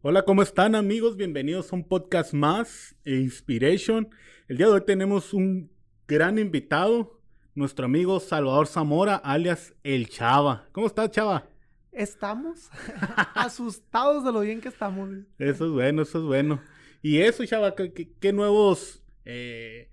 [0.00, 1.16] Hola, ¿cómo están amigos?
[1.16, 4.08] Bienvenidos a un podcast más, e Inspiration.
[4.46, 5.72] El día de hoy tenemos un
[6.06, 7.20] gran invitado,
[7.56, 10.68] nuestro amigo Salvador Zamora, alias El Chava.
[10.70, 11.48] ¿Cómo estás, Chava?
[11.90, 12.70] Estamos
[13.34, 15.08] asustados de lo bien que estamos.
[15.36, 16.62] Eso es bueno, eso es bueno.
[17.02, 19.90] Y eso, Chava, ¿qué, nuevos, eh,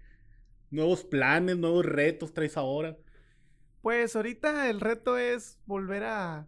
[0.69, 2.95] nuevos planes, nuevos retos traes ahora?
[3.81, 6.47] Pues ahorita el reto es volver a,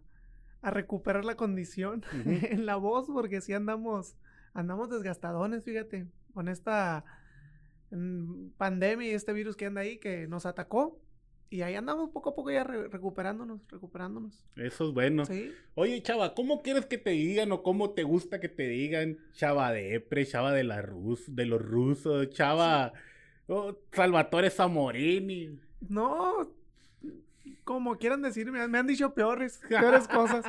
[0.62, 4.16] a recuperar la condición en la voz, porque si andamos,
[4.54, 7.04] andamos desgastadones, fíjate, con esta
[7.90, 11.00] mm, pandemia y este virus que anda ahí que nos atacó.
[11.50, 14.44] Y ahí andamos poco a poco ya recuperándonos, recuperándonos.
[14.56, 15.24] Eso es bueno.
[15.24, 15.50] ¿Sí?
[15.76, 19.72] Oye, chava, ¿cómo quieres que te digan o cómo te gusta que te digan chava
[19.72, 22.92] de Epre, chava de la Rus, de los rusos, chava
[23.46, 25.58] oh, Salvatore Zamorini?
[25.88, 26.52] No,
[27.64, 30.44] como quieran decirme, me han dicho peores, peores cosas.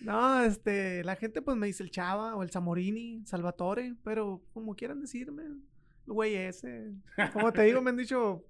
[0.00, 4.74] No, este, la gente pues me dice el Chava o el Zamorini, Salvatore, pero como
[4.74, 6.92] quieran decirme, el güey ese.
[7.32, 8.44] Como te digo, me han dicho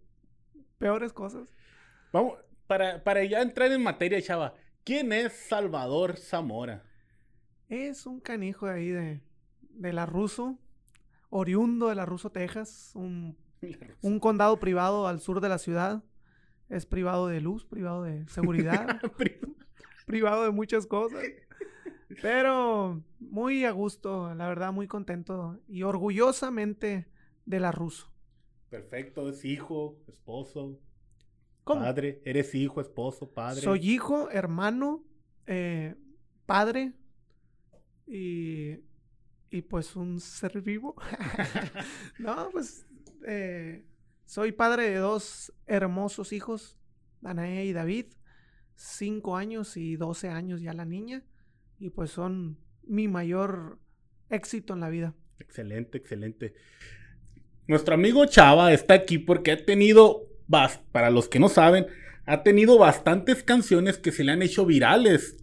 [0.79, 1.48] peores cosas.
[2.12, 6.84] Vamos, para, para ya entrar en materia, Chava, ¿quién es Salvador Zamora?
[7.69, 9.20] Es un canijo de ahí de,
[9.70, 10.59] de la Ruso,
[11.31, 13.37] oriundo de la Ruso, Texas, un,
[14.03, 16.03] un condado privado al sur de la ciudad.
[16.69, 19.00] Es privado de luz, privado de seguridad,
[20.06, 21.23] privado de muchas cosas.
[22.23, 27.06] Pero muy a gusto, la verdad, muy contento y orgullosamente
[27.45, 28.11] de la ruso.
[28.70, 30.78] Perfecto, es hijo, esposo,
[31.64, 32.20] padre.
[32.25, 33.61] Eres hijo, esposo, padre.
[33.61, 35.05] Soy hijo, hermano,
[35.47, 35.95] eh,
[36.47, 36.92] padre
[38.06, 38.78] y,
[39.51, 40.95] y pues un ser vivo.
[42.19, 42.86] no, pues
[43.27, 43.84] eh,
[44.27, 46.77] soy padre de dos hermosos hijos,
[47.21, 48.07] Danae y David,
[48.75, 51.25] cinco años y doce años ya la niña,
[51.79, 53.79] y pues son mi mayor
[54.29, 55.15] éxito en la vida.
[55.39, 56.55] Excelente, excelente.
[57.69, 60.23] Nuestro amigo Chava está aquí porque ha tenido,
[60.92, 61.86] para los que no saben,
[62.27, 65.36] ha tenido bastantes canciones que se le han hecho virales.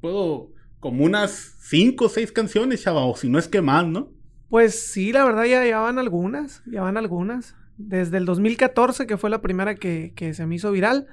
[0.00, 4.12] Puedo, como unas cinco o seis canciones, Chava, o si no es que más, ¿no?
[4.48, 9.16] Pues sí, la verdad ya, ya van algunas, ya van algunas desde el 2014, que
[9.16, 11.06] fue la primera que, se me hizo viral,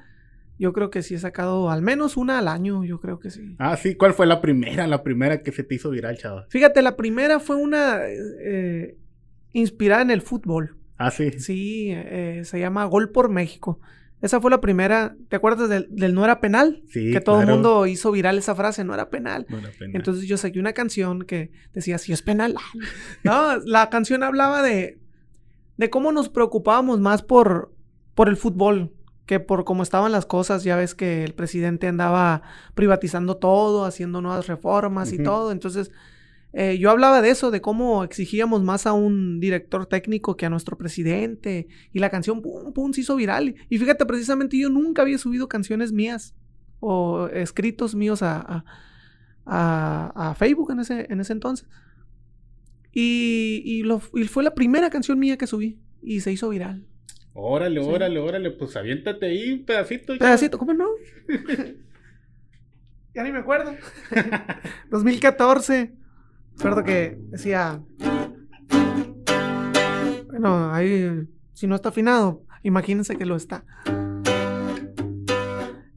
[0.59, 3.55] yo creo que sí he sacado al menos una al año, yo creo que sí.
[3.59, 6.45] Ah, sí, ¿cuál fue la primera, la primera que se te hizo viral, chava?
[6.49, 8.95] Fíjate, la primera fue una eh,
[9.51, 10.77] inspirada en el fútbol.
[10.97, 11.31] Ah, sí.
[11.39, 13.79] Sí, eh, se llama Gol por México.
[14.21, 16.81] Esa fue la primera, ¿te acuerdas del, No era penal?
[16.87, 17.11] Sí.
[17.11, 19.45] Que todo el mundo hizo viral esa frase, no era penal.
[19.49, 19.97] No era penal.
[19.97, 22.55] Entonces yo saqué una canción que decía, si es penal.
[23.25, 24.97] no, la canción hablaba de,
[25.77, 27.73] de cómo nos preocupábamos más por,
[28.15, 28.93] por el fútbol
[29.25, 30.63] que por cómo estaban las cosas.
[30.63, 32.41] Ya ves que el presidente andaba
[32.75, 35.51] privatizando todo, haciendo nuevas reformas y todo.
[35.51, 35.91] Entonces,
[36.51, 40.49] eh, yo hablaba de eso, de cómo exigíamos más a un director técnico que a
[40.49, 41.67] nuestro presidente.
[41.91, 43.55] Y la canción, pum, pum, se hizo viral.
[43.69, 46.35] Y fíjate, precisamente yo nunca había subido canciones mías
[46.79, 48.65] o escritos míos a,
[49.45, 51.67] a, a Facebook en ese, en ese entonces.
[52.93, 56.85] Y, y, fue la primera canción mía que subí y se hizo viral.
[57.33, 60.15] Órale, órale, órale, pues aviéntate ahí un pedacito.
[60.17, 60.87] Pedacito, ¿cómo no?
[63.15, 63.75] ya ni me acuerdo.
[64.91, 65.93] 2014.
[66.57, 67.81] Recuerdo que decía.
[70.27, 73.65] Bueno, ahí, si no está afinado, imagínense que lo está.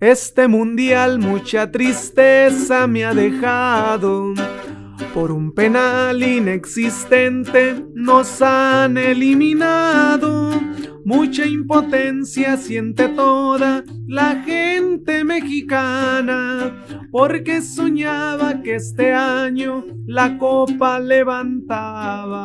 [0.01, 4.35] Este mundial mucha tristeza me ha dejado
[5.17, 10.51] por un penal inexistente nos han eliminado.
[11.07, 22.43] Mucha impotencia siente toda la gente mexicana, porque soñaba que este año la copa levantaba.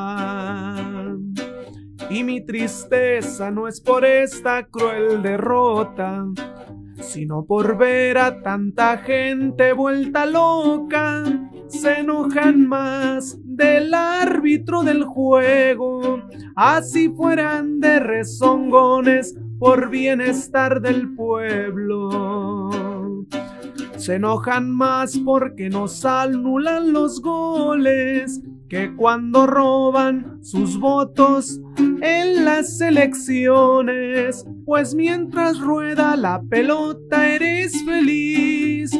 [2.10, 6.26] Y mi tristeza no es por esta cruel derrota,
[7.02, 11.26] sino por ver a tanta gente vuelta loca
[11.72, 16.22] se enojan más del árbitro del juego,
[16.56, 22.69] así fueran de rezongones por bienestar del pueblo.
[23.98, 32.81] Se enojan más porque nos anulan los goles que cuando roban sus votos en las
[32.81, 38.92] elecciones, pues mientras rueda la pelota eres feliz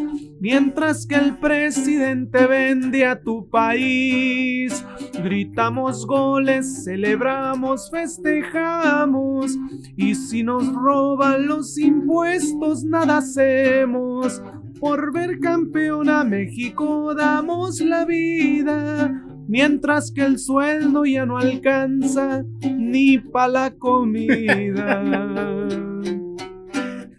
[0.42, 4.84] Mientras que el presidente vende a tu país,
[5.24, 9.56] gritamos goles, celebramos, festejamos.
[9.96, 14.42] Y si nos roban los impuestos, nada hacemos.
[14.80, 19.28] Por ver campeón a México damos la vida.
[19.48, 25.04] mientras que el sueldo ya no alcanza ni para la comida.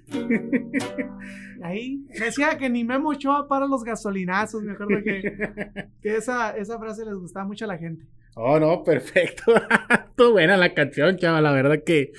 [1.63, 4.63] Ahí decía que ni Memo Ochoa para los gasolinazos.
[4.63, 8.07] Me acuerdo que, esa, esa frase les gustaba mucho a la gente.
[8.35, 9.55] Oh, no, perfecto.
[10.09, 11.41] Estuvo buena la canción, chava.
[11.41, 12.13] La verdad que,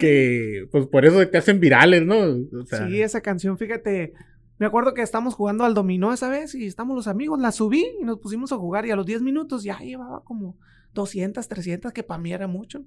[0.00, 2.34] que pues por eso te hacen virales, ¿no?
[2.64, 4.14] sí, esa canción, fíjate.
[4.58, 7.40] Me acuerdo que estamos jugando al dominó esa vez y estamos los amigos.
[7.40, 10.56] La subí y nos pusimos a jugar y a los 10 minutos ya llevaba como
[10.94, 12.82] 200, 300, que para mí era mucho.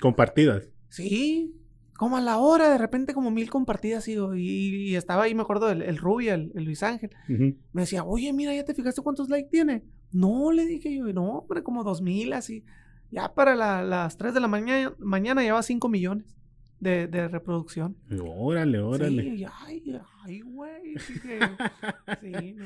[0.00, 0.68] Compartidas.
[0.88, 1.54] Sí,
[2.00, 5.70] como a la hora, de repente como mil compartidas y, y, estaba ahí, me acuerdo,
[5.70, 7.10] el, el Rubio, el, Luis Ángel.
[7.28, 9.84] Me decía, oye, mira, ¿ya te fijaste cuántos likes tiene?
[10.10, 12.64] No, le dije yo, no, hombre, como dos mil, así.
[13.10, 16.34] Ya para las 3 de la mañana, mañana lleva 5 millones
[16.78, 17.98] de, de, reproducción.
[18.18, 19.22] Órale, órale.
[19.22, 20.94] Sí, ay, ay, güey.
[22.22, 22.64] sí, no.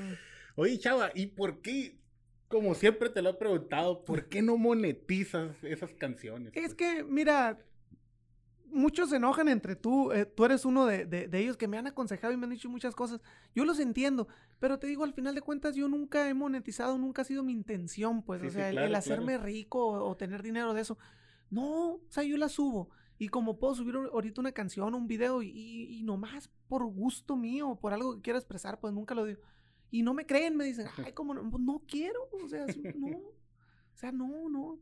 [0.54, 1.98] Oye, chava, ¿y por qué
[2.46, 6.52] como siempre te lo he preguntado, ¿por qué no monetizas esas canciones?
[6.54, 7.58] Es que, mira,
[8.74, 12.32] muchos se enojan entre tú, eh, tú eres uno de, ellos que me han aconsejado
[12.32, 13.20] y me han dicho muchas cosas.
[13.54, 14.28] Yo los entiendo,
[14.58, 17.52] pero te digo, al final de cuentas, yo nunca he monetizado, nunca ha sido mi
[17.52, 20.98] intención, pues, o sea, el, hacerme rico o, tener dinero de eso.
[21.50, 22.90] No, o sea, yo la subo.
[23.16, 27.78] Y como puedo subir ahorita una canción, un video, y, y, nomás por gusto mío,
[27.80, 29.40] por algo que quiero expresar, pues nunca lo digo.
[29.90, 32.66] Y no me creen, me dicen, ay, como no, no quiero, o sea,
[32.96, 34.80] no, o sea, no, no.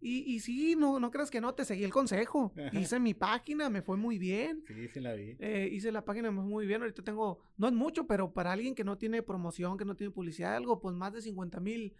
[0.00, 2.52] Y, y sí, no, no creas que no, te seguí el consejo.
[2.72, 4.62] Hice mi página, me fue muy bien.
[4.66, 5.36] Sí, sí la vi.
[5.40, 6.82] Eh, hice la página, me fue muy bien.
[6.82, 10.12] Ahorita tengo, no es mucho, pero para alguien que no tiene promoción, que no tiene
[10.12, 11.94] publicidad, algo, pues más de 50 mil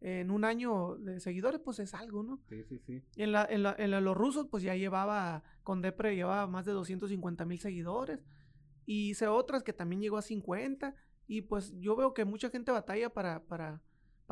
[0.00, 2.40] en un año de seguidores, pues es algo, ¿no?
[2.48, 3.02] Sí, sí, sí.
[3.16, 6.72] En, la, en, la, en los rusos, pues ya llevaba, con Depre llevaba más de
[6.72, 8.18] 250 mil seguidores.
[8.84, 10.96] Y hice otras que también llegó a 50.
[11.28, 13.80] Y pues yo veo que mucha gente batalla para, para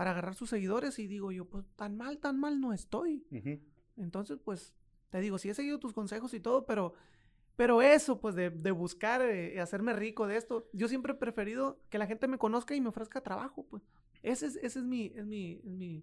[0.01, 3.23] para agarrar sus seguidores y digo yo, pues tan mal, tan mal no estoy.
[3.99, 4.75] Entonces, pues,
[5.11, 6.95] te digo, sí he seguido tus consejos y todo, pero,
[7.55, 11.83] pero eso, pues, de, de buscar eh, hacerme rico de esto, yo siempre he preferido
[11.91, 13.83] que la gente me conozca y me ofrezca trabajo, pues.
[14.23, 16.03] Ese es, ese es mi, es mi, es mi,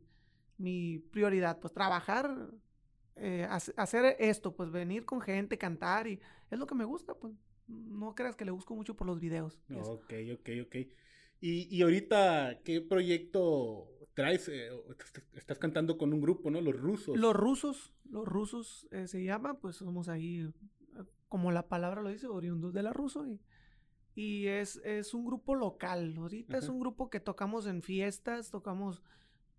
[0.59, 2.51] mi prioridad, pues, trabajar,
[3.15, 6.19] eh, hacer esto, pues, venir con gente, cantar y
[6.51, 7.33] es lo que me gusta, pues.
[7.67, 9.59] No creas que le busco mucho por los videos.
[9.71, 10.75] ok, ok, ok.
[11.39, 14.49] Y, y ahorita, ¿qué proyecto traes?
[14.49, 14.69] Eh,
[15.35, 16.59] estás cantando con un grupo, ¿no?
[16.61, 17.17] Los rusos.
[17.17, 22.09] Los rusos, los rusos eh, se llama, pues somos ahí, eh, como la palabra lo
[22.09, 23.27] dice, oriundos de la ruso.
[23.27, 23.39] Y,
[24.15, 26.15] y es, es un grupo local.
[26.17, 29.03] Ahorita es un grupo que tocamos en fiestas, tocamos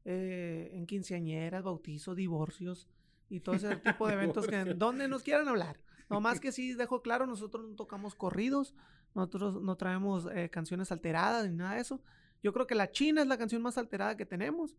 [0.05, 2.89] en quinceañeras, bautizos, divorcios
[3.29, 5.79] y todo ese tipo de eventos que donde nos quieran hablar.
[6.09, 8.75] No más que sí dejo claro, nosotros no tocamos corridos,
[9.15, 12.01] nosotros no traemos eh, canciones alteradas ni nada de eso.
[12.43, 14.77] Yo creo que La China es la canción más alterada que tenemos.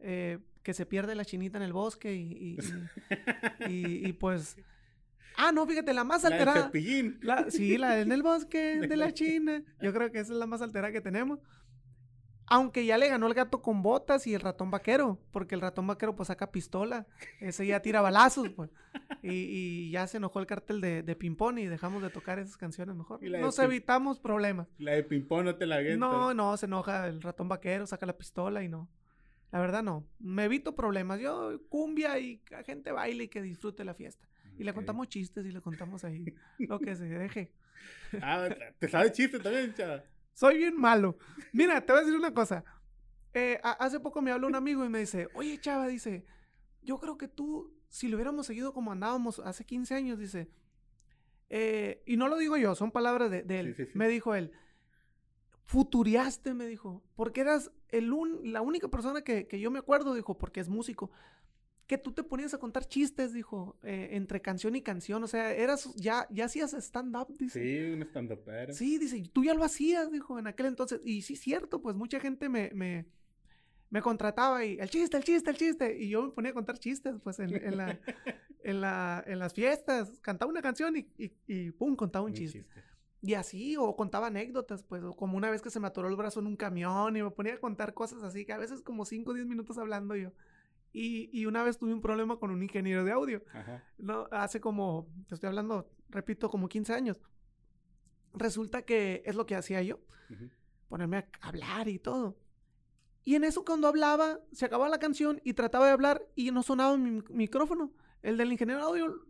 [0.00, 2.58] Eh, que se pierde la chinita en el bosque y,
[3.68, 4.56] y, pues...
[5.36, 6.70] Ah, no, fíjate, la más alterada.
[7.20, 9.64] La, sí, la en el bosque de la China.
[9.82, 11.40] Yo creo que esa es la más alterada que tenemos.
[12.46, 15.86] Aunque ya le ganó el gato con botas y el ratón vaquero, porque el ratón
[15.86, 17.06] vaquero pues saca pistola,
[17.40, 18.70] ese ya tira balazos, pues.
[19.22, 22.94] Y, ya se enojó el cartel de, de Pimpón y dejamos de tocar esas canciones
[22.94, 23.22] mejor.
[23.22, 24.68] Nos evitamos problemas.
[24.78, 25.98] La de Pimpón no te la avientas.
[25.98, 28.90] No, no, se enoja el ratón vaquero, saca la pistola y no.
[29.50, 30.04] La verdad no.
[30.18, 31.20] Me evito problemas.
[31.20, 34.26] Yo cumbia y la gente baile y que disfrute la fiesta.
[34.58, 37.52] Y le contamos chistes y le contamos ahí lo que se deje.
[38.20, 38.48] Ah,
[38.78, 40.04] ¿te sabes chistes también, chaval?
[40.34, 41.16] Soy bien malo.
[41.52, 42.64] Mira, te voy a decir una cosa.
[43.32, 46.24] Eh, hace poco me habló un amigo y me dice, oye, chava, dice,
[46.82, 50.48] yo creo que tú, si lo hubiéramos seguido como andábamos hace 15 años, dice,
[51.50, 53.90] eh, y no lo digo yo, son palabras de, él.
[53.94, 54.52] Me dijo él,
[55.64, 58.12] futuriaste, me dijo, porque eras el
[58.44, 61.10] la única persona que, que, yo me acuerdo, dijo, porque es músico,
[61.86, 65.52] que tú te ponías a contar chistes, dijo, eh, entre canción y canción, o sea,
[65.52, 67.62] eras, ya, ya hacías stand-up, dice.
[67.62, 68.40] Sí, un stand-up.
[68.72, 72.20] Sí, dice, tú ya lo hacías, dijo, en aquel entonces, y sí, cierto, pues mucha
[72.20, 73.06] gente me, me,
[73.90, 76.78] me contrataba y, el chiste, el chiste, el chiste, y yo me ponía a contar
[76.78, 77.98] chistes, pues, en, en, la,
[78.64, 82.64] en, la, en las fiestas, cantaba una canción y, y, y pum, contaba un, chiste.
[83.20, 86.40] Y así, o contaba anécdotas, pues, como una vez que se me atoró el brazo
[86.40, 89.30] en un camión y me ponía a contar cosas así, que a veces como 5
[89.30, 90.32] o 10 minutos hablando yo.
[90.96, 93.42] Y, una vez tuve un problema con un ingeniero de audio.
[93.98, 97.20] No, hace como, te estoy hablando, repito, como 15 años.
[98.32, 99.98] Resulta que es lo que hacía yo.
[100.88, 102.38] Ponerme a hablar y todo.
[103.24, 106.62] Y en eso cuando hablaba, se acababa la canción y trataba de hablar y no
[106.62, 107.92] sonaba mi micrófono.
[108.22, 109.26] El del ingeniero de audio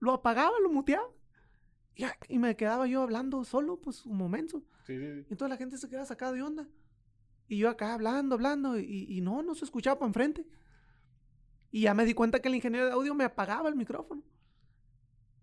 [0.00, 1.08] lo apagaba, lo muteaba.
[2.28, 4.62] Y, me quedaba yo hablando solo, pues un momento.
[4.86, 6.68] Y entonces la gente se quedaba sacada de onda.
[7.48, 10.46] Y yo acá hablando, hablando, y, y no, no se escuchaba para enfrente.
[11.70, 14.22] Y ya me di cuenta que el ingeniero de audio me apagaba el micrófono.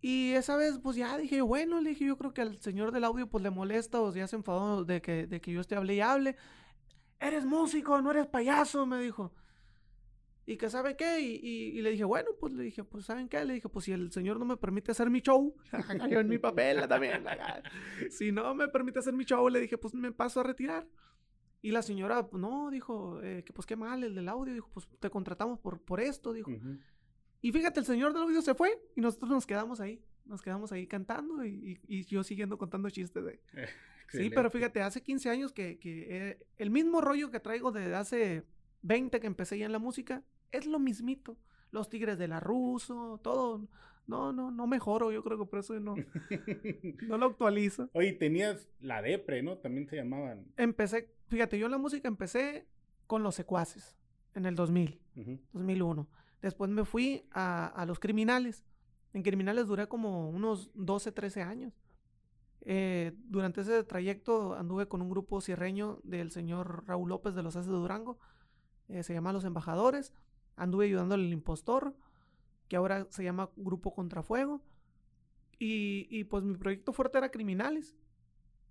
[0.01, 3.05] Y esa vez, pues ya dije bueno, le dije, yo creo que al señor del
[3.05, 5.95] audio pues le molesta o ya se enfadó de que, de que yo esté hable
[5.95, 6.35] y hable.
[7.21, 9.33] Eres músico, no eres payaso, me dijo.
[10.45, 13.45] Y que sabe qué, y, y, le dije, bueno, pues le dije, pues ¿saben qué?
[13.45, 15.55] Le dije, pues si el señor no me permite hacer mi show,
[16.11, 17.23] yo en mi papel también,
[18.09, 20.85] si no me permite hacer mi show, le dije, pues me paso a retirar.
[21.63, 24.69] Y la señora, pues, no, dijo, eh, que pues qué mal el del audio, dijo,
[24.73, 26.51] pues te contratamos por, por esto, dijo.
[27.41, 30.03] Y fíjate, el señor del audio se fue y nosotros nos quedamos ahí.
[30.25, 33.39] Nos quedamos ahí cantando y, y, yo siguiendo contando chistes de...
[34.09, 37.95] sí, pero fíjate, hace 15 años que, que eh, el mismo rollo que traigo desde
[37.95, 38.43] hace
[38.81, 41.37] 20 que empecé ya en la música, es lo mismito.
[41.71, 43.67] Los Tigres de la Ruso, todo.
[44.05, 45.11] No, no, no mejoro.
[45.11, 45.95] Yo creo que por eso no,
[47.07, 47.89] no lo actualizo.
[47.93, 49.57] Oye, tenías la Depre, ¿no?
[49.57, 50.45] También se llamaban.
[50.57, 52.67] Empecé, fíjate, yo la música empecé
[53.07, 53.97] con los secuaces
[54.35, 55.01] en el 2000,
[55.51, 56.07] 2001.
[56.43, 58.63] Después me fui a, Los Criminales.
[59.13, 61.73] En Criminales duré como unos 12, 13 años.
[62.61, 67.55] Eh, durante ese trayecto anduve con un grupo cierreño del señor Raúl López de los
[67.55, 68.19] Haces de Durango.
[68.87, 70.13] Eh, se llama Los Embajadores.
[70.55, 71.95] Anduve ayudándole al impostor,
[72.67, 74.61] que ahora se llama Grupo Contrafuego.
[75.57, 77.95] Y, y pues mi proyecto fuerte era Criminales.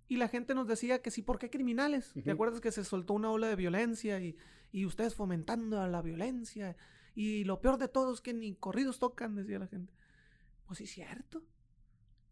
[0.07, 2.13] Y la gente nos decía que sí, ¿por qué criminales?
[2.23, 4.35] ¿Te acuerdas que se soltó una ola de violencia y,
[4.71, 6.75] y ustedes fomentando la violencia?
[7.15, 9.93] Y lo peor de todo es que ni corridos tocan, decía la gente.
[10.65, 11.43] Pues sí, cierto.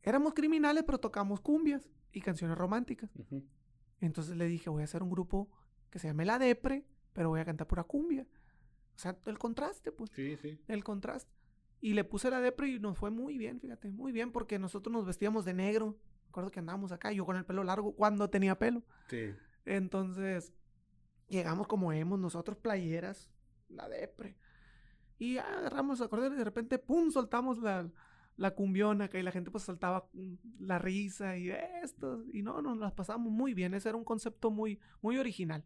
[0.04, 3.10] Éramos criminales, pero tocamos cumbias y canciones románticas.
[4.00, 5.50] Entonces le dije, voy a hacer un grupo
[5.90, 8.28] que se llame La Depre, pero voy a cantar pura cumbia.
[8.96, 10.12] O sea, el contraste, pues.
[10.12, 10.60] Sí, sí.
[10.68, 11.32] El contraste.
[11.80, 14.94] Y le puse la Depre y nos fue muy bien, fíjate, muy bien, porque nosotros
[14.94, 15.98] nos vestíamos de negro
[16.32, 18.84] Recuerdo que andábamos acá, yo con el pelo largo, cuando tenía pelo.
[19.10, 19.34] Sí.
[19.66, 20.54] Entonces,
[21.28, 23.30] llegamos como hemos, nosotros playeras,
[23.68, 24.38] la depre.
[25.20, 27.12] Y agarramos acordeón y de repente, ¡pum!
[27.12, 27.92] soltamos la,
[28.38, 30.08] la cumbiona acá y la gente pues saltaba
[30.58, 32.24] la risa y esto.
[32.32, 33.74] Y no, nos las pasamos muy bien.
[33.74, 35.66] Ese era un concepto muy, muy original.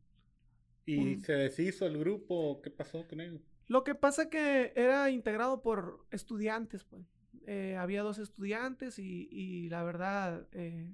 [0.88, 2.60] ¿Y se deshizo el grupo?
[2.64, 3.40] ¿Qué pasó con él?
[3.68, 7.04] Lo que pasa que era integrado por estudiantes, pues.
[7.48, 10.92] Eh, había dos estudiantes y, la verdad eh,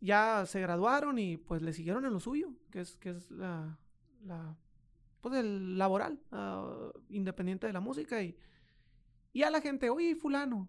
[0.00, 3.76] ya se graduaron y pues le siguieron en lo suyo, que es, que es la,
[4.24, 4.56] la
[5.20, 8.36] pues el laboral, ah, independiente de la música y,
[9.32, 10.68] y a la gente, oye, fulano,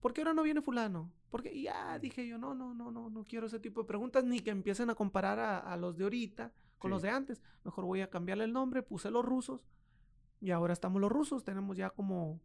[0.00, 1.12] ¿por qué ahora no viene fulano?
[1.30, 4.40] Porque ya dije yo, no, no, no, no, no quiero ese tipo de preguntas ni
[4.40, 7.40] que empiecen a comparar a, los de ahorita con los de antes.
[7.64, 9.64] Mejor voy a cambiarle el nombre, puse los rusos
[10.40, 12.40] y ahora estamos los rusos, tenemos ya como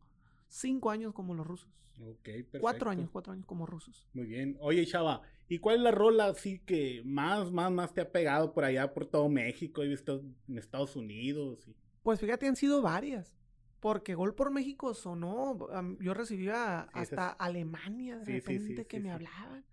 [0.48, 1.70] cinco años como los rusos.
[2.00, 2.60] Ok, perfecto.
[2.60, 4.08] Cuatro años, cuatro años como rusos.
[4.13, 4.58] Muy bien.
[4.60, 8.54] Oye, Chava, ¿y cuál es la rola así que más, más, más te ha pegado
[8.54, 9.82] por allá, por todo México?
[9.82, 11.68] He visto en Estados Unidos.
[11.68, 11.75] Y...
[12.04, 13.38] Pues fíjate, han sido varias.
[13.80, 15.58] Porque Gol por México sonó.
[16.00, 19.66] Yo recibía hasta Alemania de repente que me hablaban.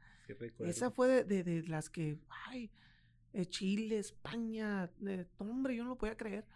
[0.60, 2.70] Esa fue de, de, las que, ay,
[3.32, 6.46] eh, Chile, España, eh, hombre, yo no lo podía creer.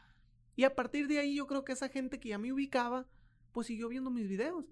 [0.57, 3.07] Y a partir de ahí yo creo que esa gente que ya me ubicaba,
[3.53, 4.65] pues siguió viendo mis videos.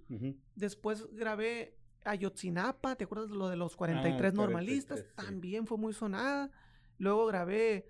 [0.55, 5.05] Después grabé Ayotzinapa, ¿te acuerdas de lo de los 43 ah, normalistas?
[5.15, 6.51] También fue muy sonada.
[6.99, 7.87] Luego grabé,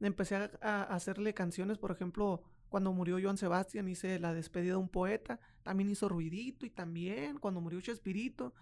[0.00, 4.88] empecé a, hacerle canciones, por ejemplo, cuando murió Joan Sebastián hice La despedida de un
[4.88, 8.52] poeta, también hizo Ruidito y también, cuando murió Chespirito,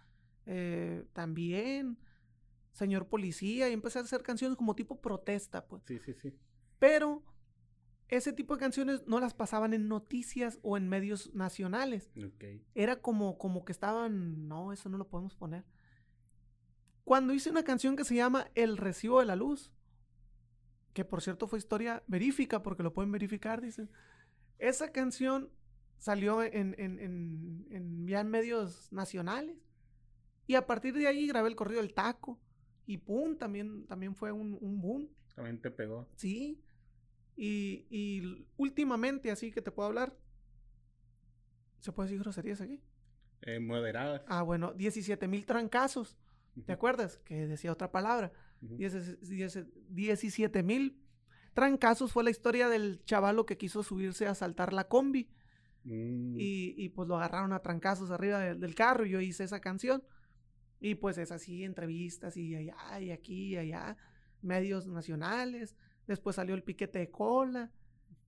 [0.47, 1.99] eh, también,
[2.73, 5.83] Señor Policía, y empecé a hacer canciones como tipo protesta, pues.
[5.87, 6.35] Sí, sí, sí.
[6.79, 7.23] Pero
[8.13, 12.11] ese tipo de canciones no las pasaban en noticias o en medios nacionales.
[12.75, 15.65] Era como, como que estaban, no, eso no lo podemos poner.
[17.05, 19.73] Cuando hice una canción que se llama El recibo de la luz,
[20.93, 23.91] que por cierto fue historia verífica, porque lo pueden verificar, dicen.
[24.59, 25.49] Esa canción
[25.97, 29.57] salió en, en, ya en medios nacionales.
[30.47, 32.39] Y a partir de ahí grabé el corrido del taco.
[32.85, 35.09] Y pum, también, también fue un, un boom.
[35.35, 36.07] También te pegó.
[36.17, 36.61] Sí.
[37.37, 40.17] Y, y últimamente, así que te puedo hablar.
[41.81, 42.81] ¿Se puede decir groserías aquí?
[43.43, 44.23] Eh, moderadas.
[44.29, 46.17] Ah, bueno, 17 mil trancazos.
[46.67, 47.19] ¿Te acuerdas?
[47.25, 48.33] Que decía otra palabra.
[48.61, 51.01] 17 mil
[51.55, 55.31] trancazos fue la historia del chavalo que quiso subirse a saltar la combi.
[55.85, 56.39] Mm.
[56.39, 59.07] Y, y, pues lo agarraron a trancazos arriba del carro.
[59.07, 60.05] Y yo hice esa canción.
[60.79, 63.97] Y pues es así, entrevistas y allá y aquí y allá.
[64.43, 65.75] Medios nacionales.
[66.07, 67.71] Después salió el piquete de cola.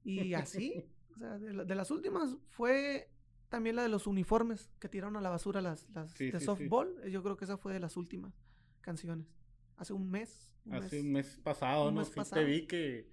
[0.04, 0.85] Y así.
[1.14, 3.11] o sea, de, las últimas fue
[3.49, 7.02] también la de los uniformes que tiraron a la basura las, las de softball.
[7.11, 8.35] Yo creo que esa fue de las últimas
[8.81, 9.26] canciones.
[9.76, 10.52] hace un mes.
[10.71, 12.04] hace un mes pasado, ¿no?
[12.04, 13.09] sí te vi que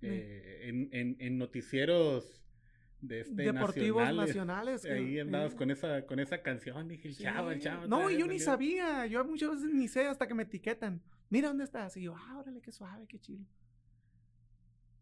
[0.00, 2.40] eh, en, en, noticieros
[3.00, 7.60] de este deportivos nacionales, ahí andabas con esa con esa canción dije el chavo el
[7.60, 11.00] chavo no yo ni sabía yo muchas veces ni sé hasta que me etiquetan
[11.30, 13.44] mira dónde estás y yo ah órale qué suave qué chido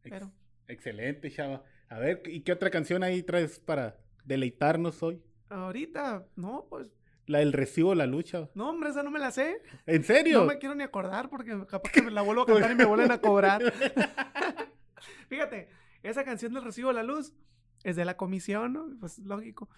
[0.09, 0.33] pero
[0.69, 6.67] excelente chava a ver y qué otra canción ahí traes para deleitarnos hoy ahorita no
[6.69, 6.89] pues
[7.27, 8.49] la del recibo la lucha.
[8.55, 9.61] No, hombre, esa no me la sé.
[9.87, 10.41] ¿En serio?
[10.41, 12.85] No me quiero ni acordar porque capaz que me la vuelvo a cantar y me
[12.85, 13.63] vuelven a cobrar.
[15.29, 15.69] Fíjate,
[16.03, 17.35] esa canción del recibo la luz
[17.83, 18.89] es de la comisión, ¿no?
[19.01, 19.69] Pues lógico.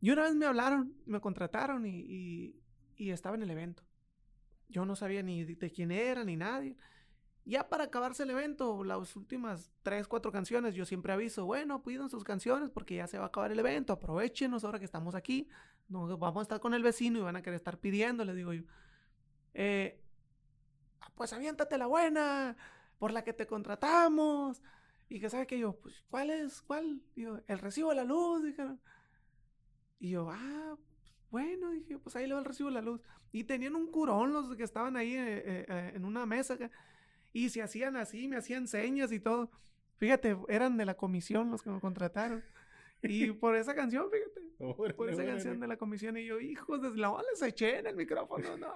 [0.00, 2.54] Y una vez me hablaron, me contrataron y,
[2.96, 3.82] y, estaba en el evento.
[4.68, 6.76] Yo no sabía ni de quién era ni nadie.
[7.48, 12.10] Ya para acabarse el evento, las últimas tres, cuatro canciones, yo siempre aviso, bueno, pidan
[12.10, 15.48] sus canciones porque ya se va a acabar el evento, aprovechenos ahora que estamos aquí,
[15.88, 18.52] no, vamos a estar con el vecino y van a querer estar pidiendo, le digo
[18.52, 18.64] yo.
[19.54, 19.98] Eh,
[21.14, 22.54] pues aviéntate la buena,
[22.98, 24.62] por la que te contratamos.
[25.08, 26.60] Y que sabe que yo, pues, ¿cuál es?
[26.60, 27.00] ¿Cuál?
[27.16, 28.78] Digo, el recibo de la luz, dijeron.
[29.98, 30.76] Y yo, ah,
[31.30, 33.00] bueno, dije, pues ahí le va el recibo de la luz.
[33.32, 36.58] Y tenían un curón los que estaban ahí eh, eh, en una mesa.
[37.32, 39.50] Y se hacían así, me hacían señas y todo.
[39.96, 42.42] Fíjate, eran de la comisión los que me contrataron.
[43.02, 44.94] Y por esa canción, fíjate.
[44.94, 46.16] por esa canción de la comisión.
[46.16, 48.74] Y yo, hijos de la les eché en el micrófono, no.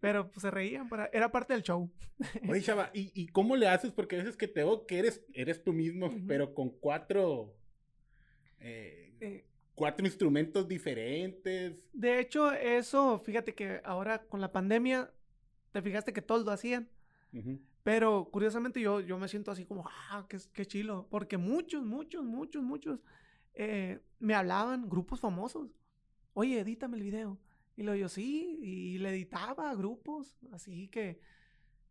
[0.00, 1.90] Pero pues se reían, para, era parte del show.
[2.48, 3.92] Oye, chava, ¿y, ¿y, cómo le haces?
[3.92, 7.54] Porque a veces que te veo que eres, eres tú mismo, pero con cuatro.
[8.60, 11.74] Eh, eh, cuatro instrumentos diferentes.
[11.92, 15.10] De hecho, eso, fíjate que ahora con la pandemia,
[15.72, 16.88] te fijaste que todos lo hacían.
[17.82, 21.06] Pero curiosamente yo, yo me siento así como, ah, qué, qué chilo.
[21.10, 23.00] Porque muchos, muchos, muchos, muchos
[23.54, 25.70] eh, me hablaban, grupos famosos.
[26.34, 27.38] Oye, edítame el video.
[27.76, 31.18] Y lo yo sí, y le editaba a grupos, así que,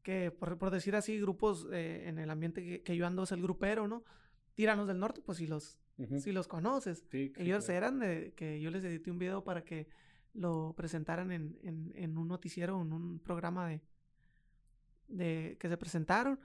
[0.04, 3.42] que por, por decir así, grupos eh, en el ambiente que, yo ando es el
[3.42, 4.04] grupero, ¿no?
[4.54, 5.80] Tiranos del Norte, pues si los,
[6.20, 7.06] si los conoces.
[7.12, 9.88] Ellos eran de que yo les edité un video para que
[10.34, 13.82] lo presentaran en, en, en un noticiero, en un programa de,
[15.10, 16.40] de que se presentaron,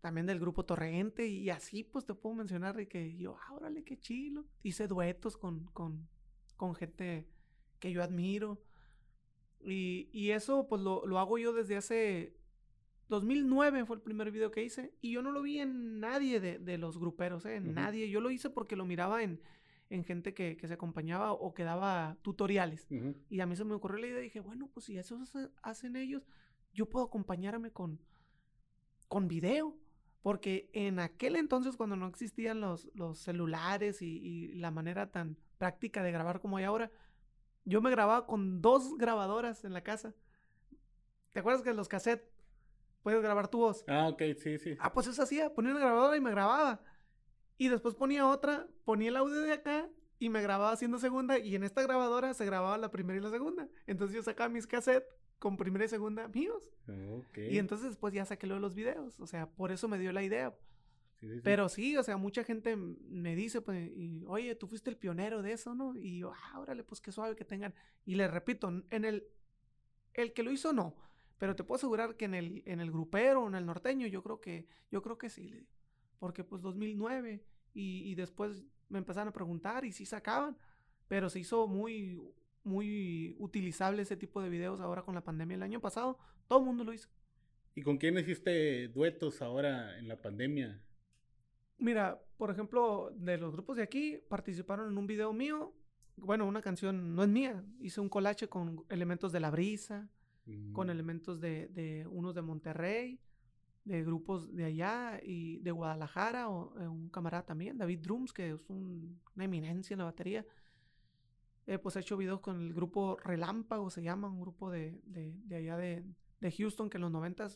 [0.00, 3.84] también del grupo Torrente, y así pues te puedo mencionar de que yo, ah, órale,
[3.84, 4.44] qué chilo.
[4.62, 6.08] Hice duetos con, con,
[6.56, 7.26] con gente
[7.78, 8.62] que yo admiro.
[9.60, 12.36] Y, y eso pues lo, lo, hago yo desde hace
[13.08, 16.58] 2009 fue el primer video que hice y yo no lo vi en nadie de,
[16.58, 17.56] de los gruperos, ¿eh?
[17.56, 18.10] en nadie.
[18.10, 19.40] Yo lo hice porque lo miraba en,
[19.90, 22.86] en gente que, que, se acompañaba o que daba tutoriales.
[23.30, 25.22] Y a mí se me ocurrió la idea y dije, bueno, pues si eso
[25.62, 26.26] hacen ellos,
[26.74, 27.98] yo puedo acompañarme con,
[29.08, 29.76] con video.
[30.24, 36.02] Porque en aquel entonces, cuando no existían los, los celulares y, la manera tan práctica
[36.02, 36.90] de grabar como hay ahora,
[37.66, 40.14] yo me grababa con dos grabadoras en la casa.
[41.32, 42.26] ¿Te acuerdas que los cassettes
[43.02, 43.84] puedes grabar tu voz?
[43.86, 44.76] Ah, ok, sí, sí.
[44.80, 46.80] Ah, pues eso hacía, ponía una grabadora y me grababa.
[47.58, 51.38] Y después ponía otra, ponía el audio de acá y me grababa haciendo segunda.
[51.38, 53.68] Y en esta grabadora se grababa la primera y la segunda.
[53.86, 56.72] Entonces yo sacaba mis cassettes con primera y segunda míos.
[57.36, 59.20] Y entonces después ya saqué lo de los videos.
[59.20, 60.56] O sea, por eso me dio la idea.
[61.42, 65.42] Pero sí, o sea, mucha gente me dice, pues, y, oye, tú fuiste el pionero
[65.42, 65.96] de eso, ¿no?
[65.96, 67.74] Y yo, ah, órale, pues qué suave que tengan.
[68.04, 69.26] Y le repito, en el,
[70.12, 70.96] el que lo hizo, no.
[71.38, 74.40] Pero te puedo asegurar que en el, en el grupero, en el norteño, yo creo
[74.40, 75.70] que, yo creo que sí, le digo.
[76.18, 77.42] Porque pues 2009
[77.72, 80.56] y, y después me empezaron a preguntar y sí sacaban,
[81.08, 82.20] pero se hizo muy,
[82.64, 85.56] muy utilizable ese tipo de videos ahora con la pandemia.
[85.56, 87.08] El año pasado todo el mundo lo hizo.
[87.74, 90.80] ¿Y con quién hiciste duetos ahora en la pandemia?
[91.78, 95.74] Mira, por ejemplo, de los grupos de aquí participaron en un video mío.
[96.16, 97.64] Bueno, una canción no es mía.
[97.80, 100.08] Hice un colache con elementos de la brisa,
[100.72, 100.90] con mm.
[100.90, 103.20] elementos de, de, unos de Monterrey,
[103.84, 108.50] de grupos de allá y de Guadalajara, o eh, un camarada también, David Drums, que
[108.50, 110.46] es una eminencia en la batería.
[111.66, 115.32] Eh, pues he hecho videos con el grupo Relámpago, se llama, un grupo de, de,
[115.44, 116.04] de allá de,
[116.40, 117.48] de, Houston que en los 90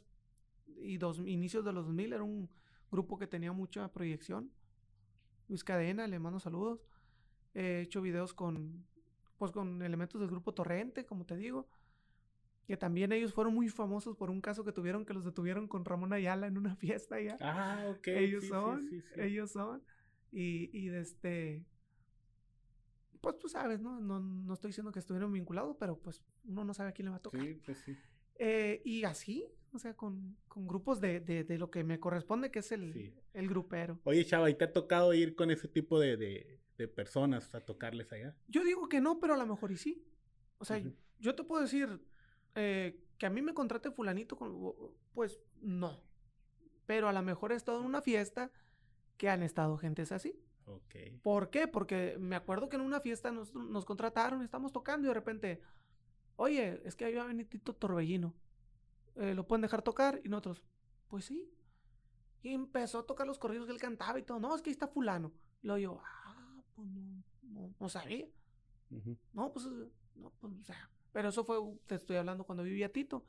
[0.80, 2.48] y dos, inicios de los 2000 era un
[2.90, 4.50] grupo que tenía mucha proyección.
[5.48, 6.86] Luis Cadena, le mando saludos.
[7.54, 8.86] He hecho videos con,
[9.36, 11.68] pues con elementos del grupo Torrente, como te digo.
[12.66, 15.84] Que también ellos fueron muy famosos por un caso que tuvieron que los detuvieron con
[15.84, 17.36] Ramón Ayala en una fiesta allá.
[17.40, 18.08] Ah, ok.
[18.08, 19.82] Ellos son, ellos son.
[20.30, 21.64] Y, y de este,
[23.20, 24.00] pues tú sabes, ¿no?
[24.00, 24.20] ¿no?
[24.20, 27.16] No estoy diciendo que estuvieron vinculados, pero pues uno no sabe a quién le va
[27.16, 27.40] a tocar.
[27.40, 27.96] Sí, pues sí.
[28.36, 32.50] Eh, y así, o sea, con, con grupos de, de, de, lo que me corresponde,
[32.50, 34.00] que es el, el grupero.
[34.04, 38.12] Oye, Chava, ¿y te ha tocado ir con ese tipo de, de, personas a tocarles
[38.12, 38.36] allá?
[38.46, 40.04] Yo digo que no, pero a lo mejor y sí.
[40.58, 40.80] O sea,
[41.18, 42.00] yo te puedo decir,
[42.54, 44.74] eh, Que a mí me contrate fulanito, con,
[45.12, 46.00] pues no.
[46.86, 48.52] Pero a lo mejor he estado en una fiesta
[49.16, 50.40] que han estado gentes así.
[50.68, 51.20] Ok.
[51.22, 51.66] ¿Por qué?
[51.66, 55.62] Porque me acuerdo que en una fiesta nos, nos contrataron, estamos tocando y de repente,
[56.36, 58.34] oye, es que ahí va a venir Tito Torbellino.
[59.16, 60.20] Eh, ¿Lo pueden dejar tocar?
[60.24, 60.62] Y nosotros,
[61.08, 61.50] pues sí.
[62.42, 64.38] Y empezó a tocar los corridos que él cantaba y todo.
[64.38, 65.32] No, es que ahí está fulano.
[65.62, 68.26] Y luego yo, ah, pues no, no, no sabía.
[69.32, 69.66] No, pues,
[70.14, 70.90] no, pues, o sea.
[71.12, 73.24] Pero eso fue, te estoy hablando cuando vivía Tito.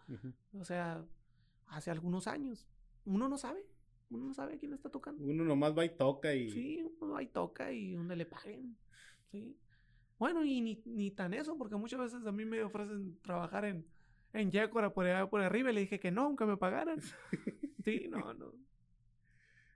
[0.54, 1.04] O sea,
[1.68, 2.68] hace algunos años.
[3.06, 3.66] Uno no sabe.
[4.10, 5.24] Uno no sabe quién está tocando.
[5.24, 6.50] Uno nomás va y toca y.
[6.50, 8.76] Sí, uno va y toca y donde le paguen.
[9.32, 9.56] Sí.
[10.18, 13.86] Bueno, y ni, ni tan eso, porque muchas veces a mí me ofrecen trabajar en,
[14.34, 17.00] en Yécora por allá por arriba y le dije que no, aunque me pagaran.
[17.86, 18.54] sí, no, no.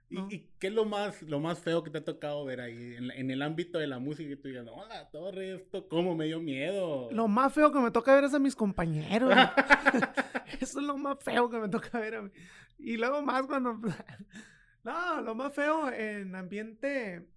[0.09, 3.31] ¿Y, qué es lo más, lo más feo que te ha tocado ver ahí en,
[3.31, 4.31] el ámbito de la música?
[4.31, 7.09] Y tú digas, hola, Torre, esto cómo me dio miedo.
[7.11, 9.33] Lo más feo que me toca ver es a mis compañeros.
[10.59, 12.29] Eso es lo más feo que me toca ver a mí.
[12.77, 13.79] Y luego más cuando...
[14.83, 17.27] no, lo más feo en ambiente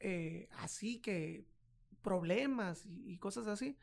[0.00, 1.46] eh, así que
[2.02, 3.76] problemas y, cosas así.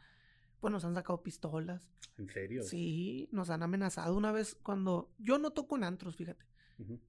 [0.60, 1.90] Pues nos han sacado pistolas.
[2.18, 2.64] ¿En serio?
[2.64, 5.12] Sí, nos han amenazado una vez cuando...
[5.18, 6.46] Yo no toco en antros, fíjate.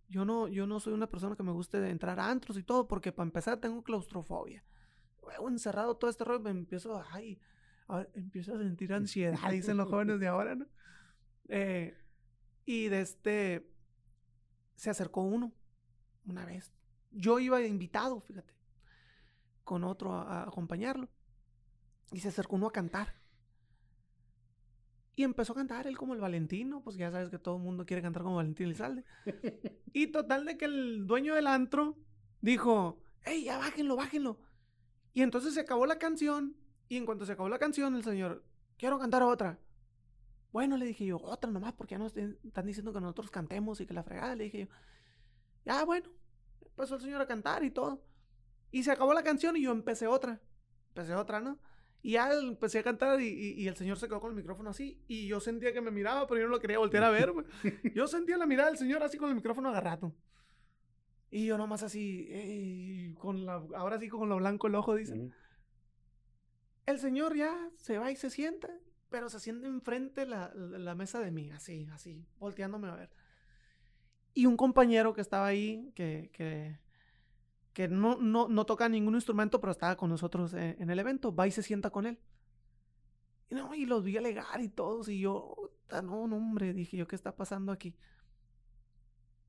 [0.09, 2.87] Yo no, yo no soy una persona que me guste entrar a antros y todo,
[2.87, 4.65] porque para empezar tengo claustrofobia.
[5.23, 7.41] Luego encerrado todo este rollo, me empiezo, ay,
[8.15, 10.67] empiezo a sentir ansiedad, dicen los jóvenes de ahora, ¿no?
[11.49, 11.97] Eh,
[12.67, 13.71] y de este,
[14.77, 15.53] se acercó uno,
[16.27, 16.73] una vez.
[17.11, 18.55] Yo iba invitado, fíjate,
[19.63, 21.09] con otro a acompañarlo.
[22.13, 23.15] Y se acercó uno a cantar.
[25.17, 27.87] Y empezó a cantar él como el Valentino, pues ya sabes que todo el mundo
[27.87, 29.05] quiere cantar como Valentín Elizalde.
[29.93, 31.97] y total de que el dueño del antro
[32.41, 34.41] dijo, ¡Ey, ya bájenlo, bájenlo!
[35.13, 36.57] Y entonces se acabó la canción,
[36.89, 38.45] y en cuanto se acabó la canción, el señor,
[38.77, 39.59] quiero cantar otra.
[40.53, 43.87] Bueno, le dije yo, otra nomás, porque ya nos están diciendo que nosotros cantemos y
[43.87, 44.67] que la fregada, le dije yo.
[45.65, 46.11] Ya, bueno,
[46.61, 48.05] empezó el señor a cantar y todo.
[48.71, 50.41] Y se acabó la canción y yo empecé otra.
[50.89, 51.59] Empecé otra, ¿no?
[52.05, 55.03] Y ya empecé a cantar y, el señor se quedó con el micrófono así.
[55.09, 57.33] Y yo sentía que me miraba, pero yo no lo quería voltear a ver.
[57.95, 60.15] yo sentía la mirada del señor así con el micrófono agarrado.
[61.31, 65.33] Y yo nomás así, con la, ahora sí con lo blanco el ojo, dicen.
[66.85, 68.69] El señor ya se va y se sienta,
[69.09, 73.11] pero se siente enfrente la, la, mesa de mí, así, así, volteándome a ver.
[74.35, 76.79] Y un compañero que estaba ahí, que, que
[77.75, 81.35] que no, no, no toca ningún instrumento, pero estaba con nosotros eh, en el evento,
[81.35, 82.19] va y se sienta con él.
[83.51, 87.07] Y, no, y los vi alegar y todos, y yo, no, no, hombre, dije yo,
[87.07, 87.95] ¿qué está pasando aquí?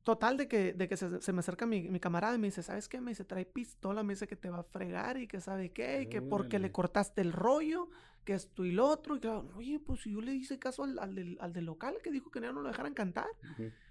[0.03, 2.87] Total de que, de que se, me acerca mi, mi, camarada y me dice, ¿sabes
[2.87, 3.01] qué?
[3.01, 6.03] Me dice, trae pistola, me dice que te va a fregar y que sabe qué,
[6.03, 7.89] y que porque le cortaste el rollo,
[8.23, 9.15] que esto y lo otro.
[9.15, 11.95] Y que, oye, pues si yo le hice caso al, al, del, al del, local
[12.03, 13.27] que dijo que no lo dejaran cantar.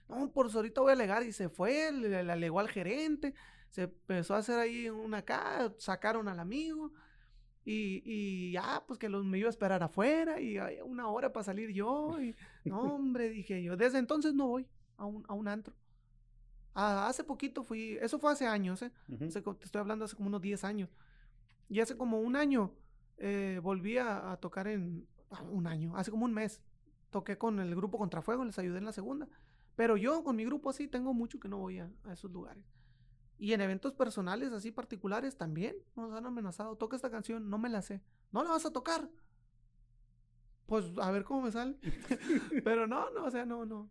[0.08, 1.24] No, por eso ahorita voy a alegar.
[1.24, 3.34] Y se fue, le, le, alegó al gerente,
[3.74, 6.92] se empezó a hacer ahí una acá, sacaron al amigo.
[7.64, 11.42] Y, y ya, pues que los, me iba a esperar afuera y una hora para
[11.42, 12.20] salir yo.
[12.20, 15.74] Y no, hombre, dije yo, desde entonces no voy a un, a un antro.
[16.72, 18.92] Ah, hace poquito fui, eso fue hace años, ¿eh?
[19.18, 20.88] te estoy hablando hace como unos 10 años.
[21.68, 22.72] Y hace como un año
[23.16, 26.62] eh, volví a, tocar en, ah, un año, hace como un mes.
[27.10, 29.26] Toqué con el grupo Contrafuego, les ayudé en la segunda.
[29.74, 32.64] Pero yo con mi grupo así tengo mucho que no voy a, esos lugares.
[33.44, 36.76] Y en eventos personales así particulares también nos han amenazado.
[36.76, 38.00] Toca esta canción, no me la sé.
[38.32, 39.10] ¿No la vas a tocar?
[40.64, 41.76] Pues a ver cómo me sale.
[42.64, 43.90] Pero no, no, o sea, no, no.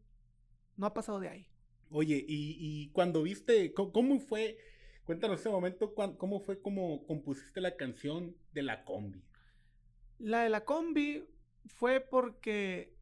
[0.76, 1.48] No ha pasado de ahí.
[1.92, 4.58] Oye, y, cuando viste, ¿cómo, fue?
[5.04, 9.24] Cuéntanos ese momento, ¿cómo fue como compusiste la canción de la combi?
[10.18, 11.28] La de la combi
[11.68, 12.96] fue porque,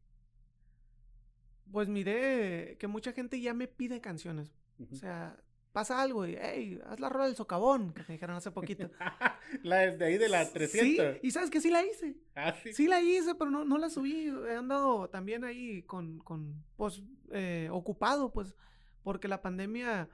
[1.70, 4.52] pues miré que mucha gente ya me pide canciones.
[4.90, 8.50] O sea, pasa algo y, hey, haz la rueda del socavón, que me dijeron hace
[8.50, 8.90] poquito.
[9.62, 11.14] la de ahí de la 300.
[11.20, 12.16] Sí, y sabes que sí la hice.
[12.34, 12.72] Ah, sí.
[12.72, 14.28] Sí la hice, pero no, no la subí.
[14.48, 18.54] He andado también ahí con, con pues, eh, ocupado, pues,
[19.02, 20.08] porque la pandemia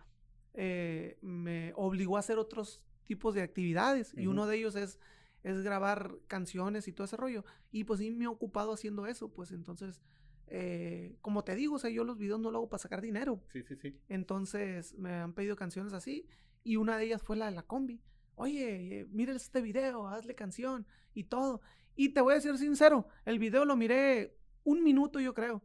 [0.55, 4.99] eh, me obligó a hacer otros tipos de actividades y uno de ellos es,
[5.43, 7.45] es grabar canciones y todo ese rollo.
[7.73, 10.03] Y pues sí me he ocupado haciendo eso, pues entonces,
[10.51, 13.43] eh, como te digo, o sea, yo los videos no lo hago para sacar dinero.
[13.53, 13.99] Sí, sí, sí.
[14.09, 16.27] Entonces me han pedido canciones así
[16.65, 18.01] y una de ellas fue la de la combi.
[18.35, 21.61] Oye, mire este video, hazle canción y todo.
[21.97, 25.63] Y te voy a decir sincero, el video lo miré un minuto yo creo.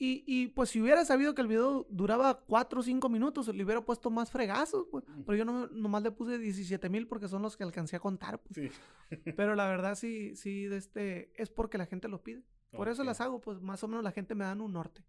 [0.00, 3.64] Y, y, pues si hubiera sabido que el video duraba 4 o 5 minutos, le
[3.64, 5.04] hubiera puesto más fregazos, pues.
[5.26, 8.40] Pero yo no, nomás le puse 17 mil porque son los que alcancé a contar,
[8.40, 8.70] pues.
[8.70, 9.20] Sí.
[9.36, 12.44] Pero la verdad sí, sí, de este, es porque la gente lo pide.
[12.70, 15.02] Por eso las hago, pues más o menos la gente me da un norte.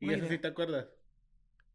[0.00, 0.88] ¿Y eso sí te acuerdas?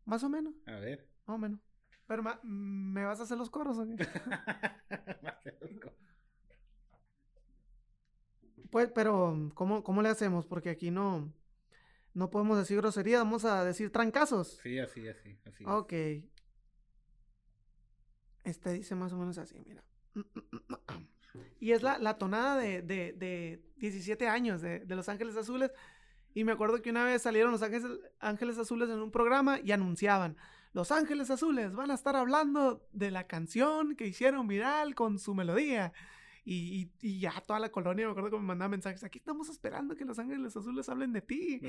[0.05, 0.53] Más o menos.
[0.65, 1.07] A ver.
[1.25, 1.59] Más o menos.
[2.07, 4.05] Pero ¿me vas a hacer los coros o qué?
[8.69, 10.45] pues, pero, ¿cómo, ¿cómo le hacemos?
[10.45, 11.33] Porque aquí no,
[12.13, 14.59] no podemos decir grosería, vamos a decir trancazos.
[14.61, 15.63] Sí, así, así, así.
[15.65, 15.93] Ok.
[18.43, 19.83] Este dice más o menos así, mira.
[21.65, 25.71] Y es la, la tonada de, de, de 17 años de, de Los Ángeles Azules.
[26.35, 30.37] Y me acuerdo que una vez salieron los Ángeles, Azules en un programa y anunciaban,
[30.73, 35.33] Los Ángeles Azules van a estar hablando de la canción que hicieron viral con su
[35.33, 35.91] melodía.
[36.43, 39.95] Y, y, ya toda la colonia, me acuerdo que me mandaba mensajes, aquí estamos esperando
[39.95, 41.61] que Los Ángeles Azules hablen de ti.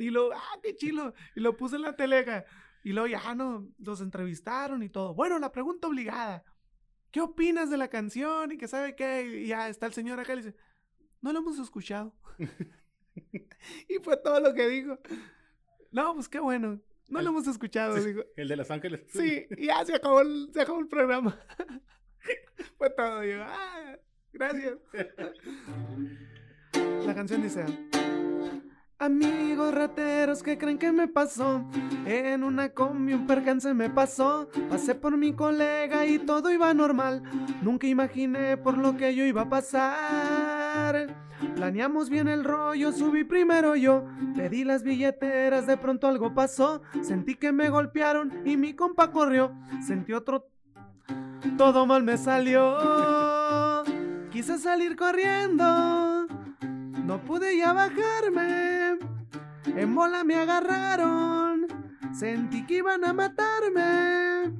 [0.00, 1.14] Y lo, ah, qué chilo.
[1.36, 2.44] Y lo puse en la telega.
[2.82, 5.14] Y luego ya no, los entrevistaron y todo.
[5.14, 6.42] Bueno, la pregunta obligada.
[7.10, 8.52] ¿Qué opinas de la canción?
[8.52, 9.26] Y que sabe qué.
[9.26, 10.54] Y ya está el señor acá y dice,
[11.20, 12.14] no lo hemos escuchado.
[13.88, 14.98] y fue todo lo que dijo.
[15.90, 16.80] No, pues qué bueno.
[17.08, 18.22] No lo hemos escuchado, digo.
[18.36, 19.02] El de Los Ángeles.
[19.08, 21.36] Sí, y ya se acabó el, se acabó el programa.
[22.78, 23.20] fue todo.
[23.20, 23.96] Digo, ah,
[24.32, 24.78] gracias.
[27.04, 27.64] La canción dice...
[29.00, 31.64] Amigos rateros que creen que me pasó.
[32.04, 34.50] En una combi un percance me pasó.
[34.68, 37.22] Pasé por mi colega y todo iba normal.
[37.62, 41.16] Nunca imaginé por lo que yo iba a pasar.
[41.56, 44.04] Planeamos bien el rollo, subí primero yo.
[44.36, 46.82] Pedí las billeteras, de pronto algo pasó.
[47.00, 49.56] Sentí que me golpearon y mi compa corrió.
[49.80, 50.50] Sentí otro...
[51.56, 53.82] Todo mal me salió.
[54.30, 56.28] Quise salir corriendo
[57.04, 58.98] no pude ya bajarme.
[59.66, 61.66] En bola me agarraron.
[62.12, 64.52] Sentí que iban a matarme.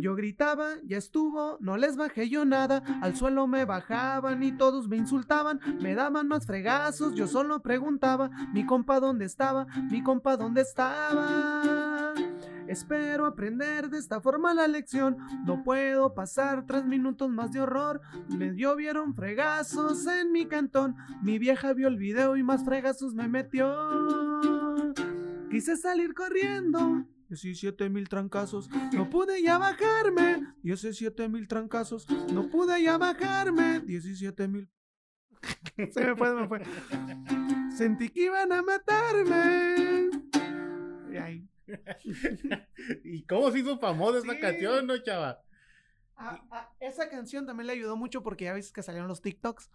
[0.00, 2.82] Yo gritaba, ya estuvo, no les bajé yo nada.
[3.02, 5.60] Al suelo me bajaban y todos me insultaban.
[5.80, 9.66] Me daban más fregazos, yo solo preguntaba: Mi compa, ¿dónde estaba?
[9.90, 11.87] Mi compa, ¿dónde estaba?
[12.68, 15.16] Espero aprender de esta forma la lección.
[15.46, 18.00] No puedo pasar tres minutos más de horror.
[18.28, 20.94] Me llovieron fregazos en mi cantón.
[21.22, 23.74] Mi vieja vio el video y más fregazos me metió.
[25.50, 27.06] Quise salir corriendo.
[27.28, 30.54] 17 mil trancazos, no pude ya bajarme.
[30.62, 33.80] 17 mil trancazos, no pude ya bajarme.
[33.80, 34.70] 17 mil.
[35.90, 36.62] se me fue, se me fue.
[37.76, 40.10] Sentí que iban a matarme.
[41.12, 41.48] Y ahí.
[43.04, 45.42] ¿Y cómo se hizo famosa esa canción, no, chava?
[46.80, 49.70] esa canción también le ayudó mucho porque ya ves que salieron los TikToks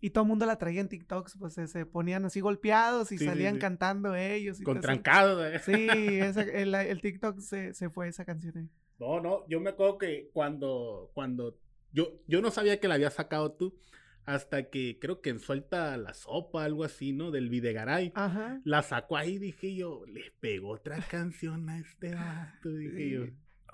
[0.00, 3.58] y todo el mundo la traía en TikToks, pues se, ponían así golpeados y salían
[3.58, 4.60] cantando ellos.
[4.60, 5.46] Y Con trancados.
[5.46, 5.60] ¿eh?
[5.60, 5.88] Sí,
[6.52, 8.68] el, TikTok se, fue esa canción.
[8.98, 11.56] No, no, yo me acuerdo que cuando, cuando
[11.92, 13.78] yo, yo no sabía que la había sacado tú.
[14.26, 17.30] Hasta que creo que en Suelta la Sopa, algo así, ¿no?
[17.30, 18.12] Del Videgaray.
[18.16, 18.60] Ajá.
[18.64, 23.26] La sacó ahí, dije yo, le pegó otra canción a este vato, dije yo.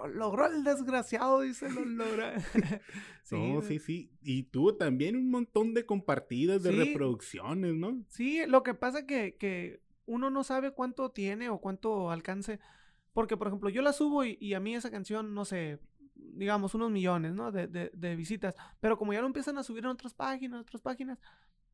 [0.09, 2.39] logró el desgraciado, dice, lo logra.
[3.23, 4.11] sí, no, sí, sí.
[4.21, 8.05] Y tuvo también un montón de compartidas, de reproducciones, ¿no?
[8.09, 12.61] Sí, lo que pasa que, que uno no sabe cuánto tiene o cuánto alcance.
[13.15, 15.79] Porque, por ejemplo, yo la subo y, y a mí esa canción, no sé,
[16.15, 17.53] digamos, unos millones, ¿no?
[17.53, 18.55] De, de, de, visitas.
[18.81, 21.19] Pero como ya lo empiezan a subir en otras páginas, otras páginas,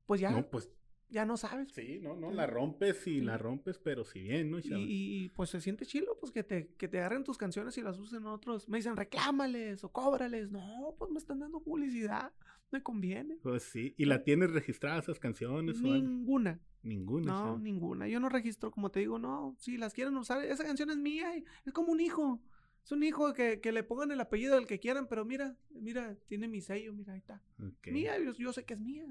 [0.06, 0.30] pues ya.
[0.30, 0.70] No, pues.
[1.10, 1.72] Ya no sabes.
[1.72, 4.58] Sí, no, no, la rompes y la rompes, pero si bien, ¿no?
[4.58, 7.82] Y, y, pues se siente chilo, pues que te, que te agarren tus canciones y
[7.82, 8.68] las usen otros.
[8.68, 10.50] Me dicen, reclámales o cóbrales.
[10.50, 12.30] No, pues me están dando publicidad.
[12.70, 13.38] Me conviene.
[13.42, 13.94] Pues sí.
[13.96, 15.80] ¿Y la tienes registrada esas canciones?
[15.80, 16.60] Ninguna.
[16.82, 17.32] Ninguna.
[17.32, 18.06] No, ninguna.
[18.06, 19.56] Yo no registro, como te digo, no.
[19.58, 21.32] Si las quieren usar, esa canción es mía.
[21.64, 22.42] Es como un hijo.
[22.88, 26.16] Es un hijo que, que, le pongan el apellido del que quieran, pero mira, mira,
[26.26, 27.42] tiene mi sello, mira, ahí está.
[27.84, 29.04] Mía, yo, sé que es mía.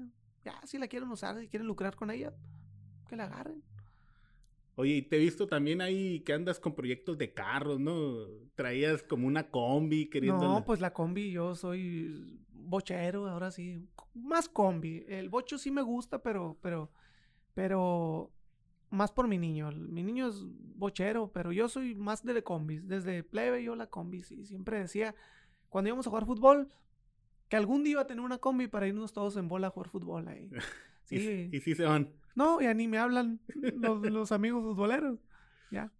[0.44, 2.34] Ya, si la quieren usar, si quieren lucrar con ella,
[3.08, 3.62] que la agarren.
[4.74, 8.26] Oye, y te he visto también ahí que andas con proyectos de carros, ¿no?
[8.56, 10.42] Traías como una combi queriendo.
[10.42, 13.86] No, pues la combi, yo soy bochero, ahora sí.
[14.12, 15.04] Más combi.
[15.06, 16.90] El bocho sí me gusta, pero, pero,
[17.54, 18.32] pero
[18.90, 19.70] más por mi niño.
[19.72, 20.44] Mi niño es
[20.76, 22.86] bochero, pero yo soy más de, combis.
[22.86, 24.24] Desde plebe yo la combi.
[24.30, 25.14] Y siempre decía,
[25.68, 26.70] cuando íbamos a jugar fútbol,
[27.48, 29.90] que algún día iba a tener una combi para irnos todos en bola a jugar
[29.90, 30.50] fútbol ahí.
[31.04, 31.48] Sí.
[31.50, 32.12] ¿Y, si se van?
[32.34, 33.40] No, ya ni me hablan
[34.10, 35.18] los, amigos futboleros.
[35.70, 35.90] Ya.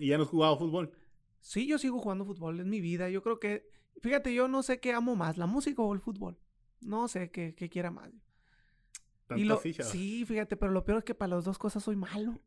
[0.00, 0.90] ¿Y ya no has jugado fútbol?
[1.38, 2.58] Sí, yo sigo jugando fútbol.
[2.58, 3.08] Es mi vida.
[3.08, 3.70] Yo creo que,
[4.02, 6.36] fíjate, yo no sé qué amo más, la música o el fútbol.
[6.80, 8.10] No sé qué, qué quiera más
[9.82, 12.38] sí, fíjate, pero lo peor es que para las dos cosas soy malo.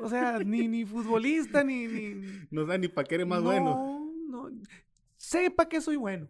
[0.00, 2.46] O sea, ni, ni futbolista, ni, ni...
[2.50, 4.10] No sé ni para qué eres más bueno.
[4.28, 4.60] No, no.
[5.16, 6.28] Sé para qué soy bueno.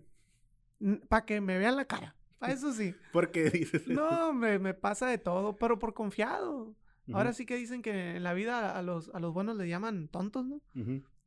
[1.08, 2.16] Para que me vean la cara.
[2.48, 2.94] eso sí.
[3.12, 6.74] ¿Por qué dices No, hombre, me pasa de todo, pero por confiado.
[7.12, 10.08] Ahora sí que dicen que en la vida a los, a los buenos le llaman
[10.08, 10.60] tontos, ¿no?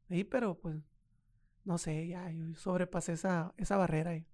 [0.09, 0.75] Sí, pero pues,
[1.63, 4.13] no sé, ya, yo sobrepasé esa, esa barrera.
[4.13, 4.25] Y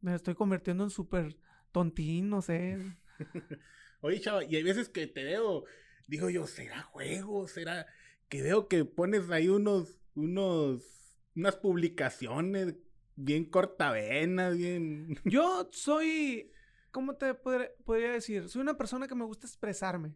[0.00, 1.36] me estoy convirtiendo en súper
[1.72, 2.78] tontín, no sé.
[4.00, 5.64] Oye, chava, y hay veces que te veo,
[6.06, 7.48] digo yo, ¿será juego?
[7.48, 7.86] ¿Será
[8.28, 12.74] que veo que pones ahí unos, unos, unas publicaciones
[13.16, 15.16] bien cortavenas, bien...
[15.24, 16.50] Yo soy,
[16.90, 18.48] ¿cómo te podría decir?
[18.48, 20.14] Soy una persona que me gusta expresarme.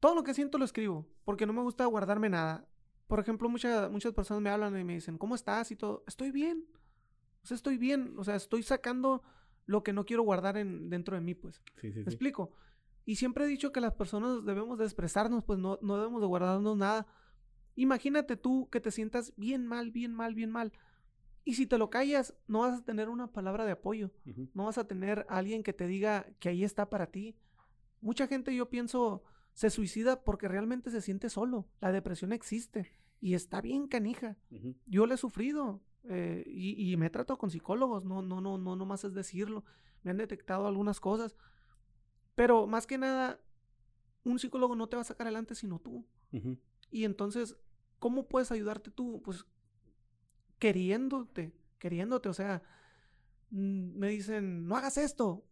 [0.00, 2.68] Todo lo que siento lo escribo, porque no me gusta guardarme nada.
[3.06, 5.70] Por ejemplo, muchas muchas personas me hablan y me dicen, ¿cómo estás?
[5.70, 6.02] Y todo.
[6.06, 6.66] Estoy bien.
[7.42, 8.14] O sea, estoy bien.
[8.18, 9.22] O sea, estoy sacando
[9.66, 11.62] lo que no quiero guardar en, dentro de mí, pues.
[11.80, 12.52] Sí, sí, ¿Me explico?
[13.04, 16.26] Y siempre he dicho que las personas debemos de expresarnos, pues no, no debemos de
[16.26, 17.06] guardarnos nada.
[17.76, 20.72] Imagínate tú que te sientas bien mal, bien mal, bien mal.
[21.44, 24.10] Y si te lo callas, no vas a tener una palabra de apoyo.
[24.54, 27.36] No vas a tener a alguien que te diga que ahí está para ti.
[28.00, 31.68] Mucha gente, yo pienso, se suicida porque realmente se siente solo.
[31.80, 34.36] La depresión existe y está bien canija.
[34.86, 38.76] Yo la he sufrido eh, y, me he tratado con psicólogos, no, no, no, no,
[38.76, 39.64] no más es decirlo.
[40.02, 41.36] Me han detectado algunas cosas.
[42.34, 43.40] Pero más que nada,
[44.24, 46.06] un psicólogo no te va a sacar adelante sino tú.
[46.90, 47.56] Y entonces,
[47.98, 49.22] ¿cómo puedes ayudarte tú?
[49.24, 49.46] Pues
[50.58, 52.62] queriéndote, queriéndote, o sea,
[53.50, 55.44] me dicen, no hagas esto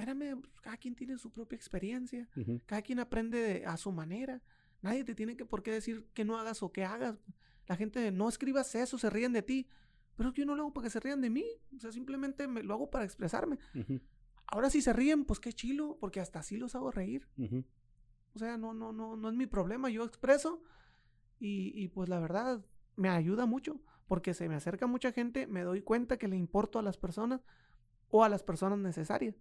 [0.00, 2.28] espérame, pues, cada quien tiene su propia experiencia,
[2.66, 4.42] cada quien aprende a su manera.
[4.82, 7.16] Nadie te tiene que por qué decir que no hagas o que hagas.
[7.70, 9.68] La gente no escribas eso, se ríen de ti.
[10.16, 11.44] Pero yo no lo hago para que se rían de mí.
[11.76, 13.60] O sea, simplemente me, lo hago para expresarme.
[14.48, 17.28] Ahora si se ríen, pues qué chilo, porque hasta así los hago reír.
[18.34, 19.88] O sea, no, no, no, no es mi problema.
[19.88, 20.64] Yo expreso
[21.38, 25.62] y, y pues la verdad me ayuda mucho porque se me acerca mucha gente, me
[25.62, 27.44] doy cuenta que le importo a las personas
[28.08, 29.36] o a las personas necesarias.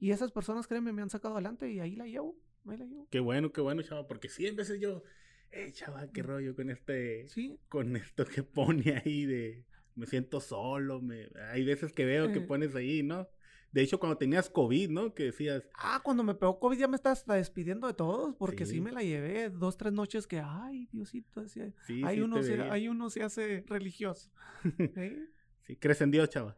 [0.00, 2.34] Y esas personas, créeme, me han sacado adelante y ahí la llevo.
[2.66, 3.06] Ahí la llevo.
[3.08, 5.04] Qué bueno, qué bueno, chaval, porque sí, en veces yo,
[5.52, 7.58] eh, chaval, qué rollo con este, ¿Sí?
[7.68, 12.38] con esto que pone ahí de, me siento solo, me, hay veces que veo que
[12.38, 12.46] eh.
[12.46, 13.28] pones ahí, ¿no?
[13.72, 15.14] De hecho, cuando tenías COVID, ¿no?
[15.14, 15.62] Que decías...
[15.74, 19.02] Ah, cuando me pegó COVID ya me estás despidiendo de todos, porque sí, me la
[19.02, 23.22] llevé dos, tres noches que, ay, Diosito, decía, sí, hay, uno se, hay uno se
[23.22, 24.30] hace religioso.
[25.66, 26.56] Sí, crees en Dios, chaval.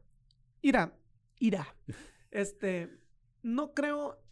[0.62, 0.96] Mira,
[1.38, 1.74] irá.
[2.30, 2.88] Este,
[3.42, 4.22] no creo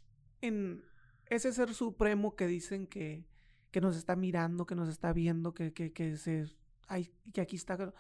[0.41, 0.85] en
[1.27, 3.25] ese ser supremo que dicen que,
[3.71, 6.47] que nos está mirando, que nos está viendo, que, que, que, se,
[6.87, 7.93] ay, que aquí está.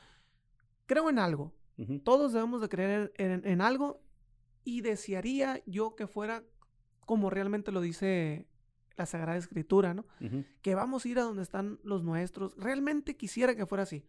[0.86, 1.54] Creo en algo.
[2.02, 4.02] Todos debemos de creer en, algo
[4.64, 6.42] y desearía yo que fuera
[7.06, 8.48] como realmente lo dice
[8.96, 10.04] la Sagrada Escritura, ¿no?
[10.60, 12.56] Que vamos a ir a donde están los nuestros.
[12.56, 14.04] Realmente quisiera que fuera así.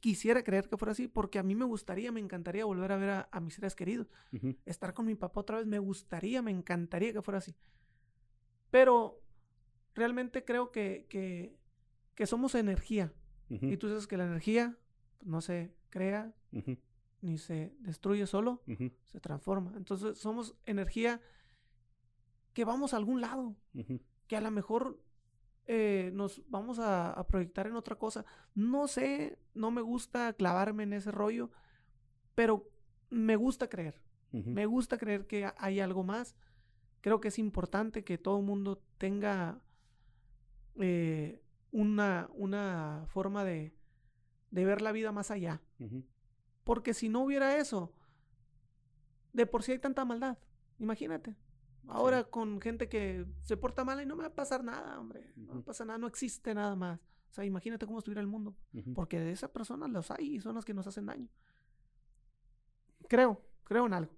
[0.00, 3.26] Quisiera creer que fuera así porque a mí me gustaría, me encantaría volver a ver
[3.30, 4.10] a, mis seres queridos.
[4.66, 7.54] Estar con mi papá otra vez, me gustaría, me encantaría que fuera así.
[8.72, 9.21] Pero
[9.94, 13.12] realmente creo que, que, somos energía.
[13.48, 14.78] Y tú sabes que la energía
[15.22, 16.32] no se crea
[17.20, 18.62] ni se destruye solo,
[19.04, 19.74] se transforma.
[19.76, 21.20] Entonces somos energía
[22.54, 23.56] que vamos a algún lado
[24.26, 24.98] que a lo mejor
[25.66, 28.24] eh, nos vamos a, proyectar en otra cosa.
[28.54, 31.50] No sé, no me gusta clavarme en ese rollo,
[32.34, 32.68] pero
[33.10, 34.00] me gusta creer.
[34.32, 36.34] Me gusta creer que hay algo más.
[37.02, 39.60] Creo que es importante que todo el mundo tenga
[40.76, 43.74] eh, una, una, forma de,
[44.50, 45.62] de, ver la vida más allá.
[46.64, 47.92] Porque si no hubiera eso,
[49.32, 50.38] de por sí hay tanta maldad.
[50.78, 51.36] Imagínate.
[51.88, 55.32] Ahora con gente que se porta mal y no me va a pasar nada, hombre.
[55.36, 57.00] No me pasa nada, no existe nada más.
[57.30, 58.54] O sea, imagínate cómo estuviera el mundo.
[58.94, 61.28] Porque de esas personas los hay y son las que nos hacen daño.
[63.08, 64.14] Creo, creo en algo.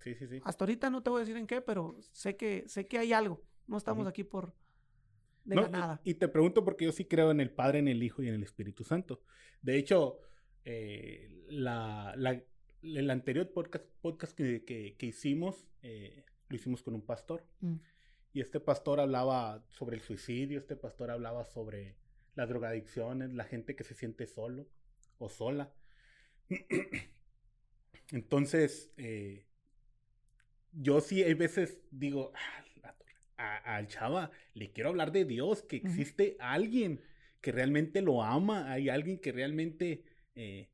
[0.00, 0.40] Sí, sí, sí.
[0.44, 3.12] Hasta ahorita no te voy a decir en qué, pero sé que, sé que hay
[3.12, 3.42] algo.
[3.66, 4.54] No estamos aquí por
[5.48, 6.00] de nada.
[6.04, 8.34] Y, te pregunto porque yo sí creo en el Padre, en el Hijo y en
[8.34, 9.22] el Espíritu Santo.
[9.62, 10.20] De hecho,
[10.64, 12.14] eh, la,
[12.82, 17.44] el anterior podcast, podcast que, que, hicimos, eh, lo hicimos con un pastor.
[17.60, 17.76] Mm.
[18.34, 21.96] Y este pastor hablaba sobre el suicidio, este pastor hablaba sobre
[22.34, 24.68] las drogadicciones, la gente que se siente solo
[25.18, 25.72] o sola.
[28.12, 29.46] Entonces, eh,
[30.72, 32.64] yo sí hay veces digo, ah,
[33.38, 37.00] al chava le quiero hablar de Dios, que existe alguien
[37.40, 40.02] que realmente lo ama, hay alguien que realmente
[40.34, 40.68] eh,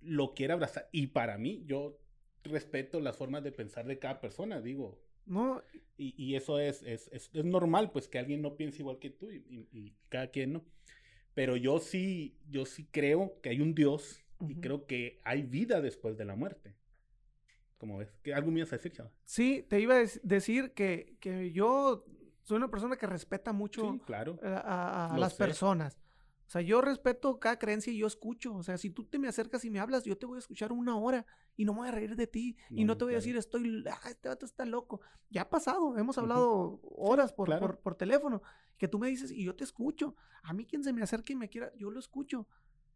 [0.00, 0.88] lo quiere abrazar.
[0.92, 1.98] Y para mí, yo
[2.44, 5.62] respeto las formas de pensar de cada persona, digo, no.
[5.96, 10.28] Y, eso es, es, normal, pues que alguien no piense igual que tú y, cada
[10.30, 10.64] quien, ¿no?
[11.34, 15.82] Pero yo sí, yo sí creo que hay un Dios y creo que hay vida
[15.82, 16.74] después de la muerte.
[17.80, 18.12] Como ves?
[18.22, 19.10] ¿Qué, ¿Algo me ibas a decir, chava?
[19.24, 22.04] Sí, te iba a decir que, que yo
[22.42, 24.38] soy una persona que respeta mucho claro.
[24.42, 25.98] a, las personas.
[26.46, 28.54] O sea, yo respeto cada creencia y yo escucho.
[28.54, 30.72] O sea, si tú te me acercas y me hablas, yo te voy a escuchar
[30.72, 31.24] una hora
[31.56, 32.56] y no me voy a reír de ti.
[32.70, 35.00] y no te voy a decir, estoy, ah, este vato está loco.
[35.30, 38.42] Ya ha pasado, hemos hablado horas por, por, teléfono,
[38.76, 40.16] que tú me dices y yo te escucho.
[40.42, 42.46] A mí quien se me acerque y me quiera, yo lo escucho.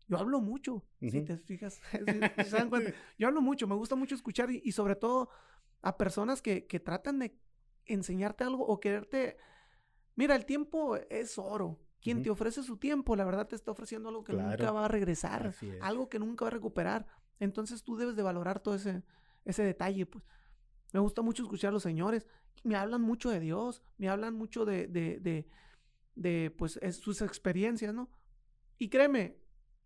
[0.07, 1.81] Yo hablo mucho, si te fijas.
[3.19, 5.31] Yo hablo mucho, me gusta mucho escuchar y, sobre todo
[5.83, 7.39] a personas que, que tratan de
[7.87, 9.37] enseñarte algo o quererte...
[10.17, 11.81] Mira, el tiempo es oro.
[12.01, 14.89] Quien te ofrece su tiempo, la verdad te está ofreciendo algo que nunca va a
[14.89, 17.07] regresar, algo que nunca va a recuperar.
[17.41, 19.03] Entonces tú debes de valorar todo ese,
[19.47, 20.23] ese detalle, pues.
[20.93, 22.29] Me gusta mucho escuchar a los señores.
[22.63, 25.49] Me hablan mucho de Dios, me hablan mucho de, de, de,
[26.15, 28.11] de pues, sus experiencias, ¿no?
[28.79, 29.39] Y créeme,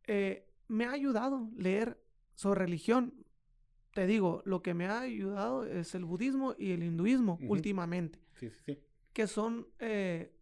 [0.09, 2.03] eh, me ha ayudado leer
[2.35, 3.15] sobre religión.
[3.93, 8.19] Te digo, lo que me ha ayudado es el budismo y el hinduismo últimamente.
[8.35, 8.79] Sí, sí, sí.
[9.13, 10.35] Que son eh,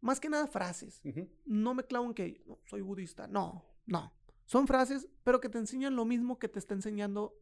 [0.00, 1.02] más que nada frases.
[1.44, 3.26] No me clavo en que soy budista.
[3.26, 4.12] No, no.
[4.46, 7.38] Son frases, pero que te enseñan lo mismo que te está enseñando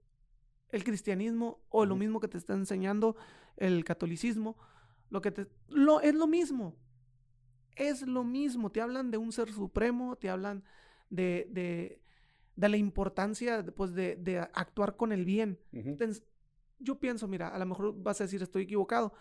[0.70, 3.16] el cristianismo o lo mismo que te está enseñando
[3.57, 4.57] el catolicismo.
[5.11, 5.46] Lo que te.
[5.68, 6.76] Lo, es lo mismo.
[7.76, 8.72] Es lo mismo.
[8.72, 10.64] Te hablan de un ser supremo, te hablan
[11.11, 12.00] de, de,
[12.57, 15.59] de la importancia pues, de, de, actuar con el bien.
[16.78, 19.12] yo pienso, mira, a lo mejor vas a decir estoy equivocado.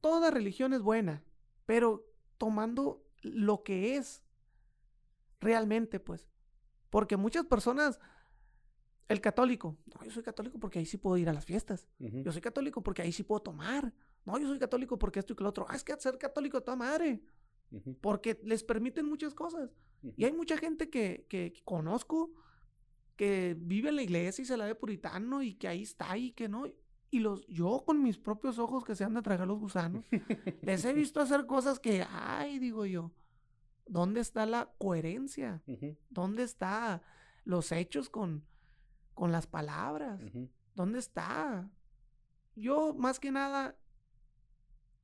[0.00, 1.24] Toda religión es buena,
[1.66, 2.06] pero
[2.38, 4.22] tomando lo que es
[5.40, 6.28] realmente, pues.
[6.90, 7.98] Porque muchas personas,
[9.08, 11.88] el católico, no, yo soy católico porque ahí sí puedo ir a las fiestas.
[11.98, 13.92] Yo soy católico porque ahí sí puedo tomar.
[14.24, 15.66] No, yo soy católico porque esto y que lo otro.
[15.68, 17.22] Ah, es que ser católico toda madre.
[18.00, 19.70] Porque les permiten muchas cosas.
[20.16, 22.32] Y hay mucha gente que, que, conozco
[23.16, 26.32] que vive en la iglesia y se la ve puritano y que ahí está y
[26.32, 26.66] que no.
[27.10, 30.04] Y los, yo con mis propios ojos que se han de tragar los gusanos,
[30.62, 33.12] les he visto hacer cosas que, ay, digo yo,
[33.86, 35.62] ¿dónde está la coherencia?
[36.10, 37.02] ¿Dónde está
[37.44, 38.44] los hechos con,
[39.14, 40.20] con las palabras?
[40.74, 41.70] ¿Dónde está?
[42.56, 43.76] Yo, más que nada,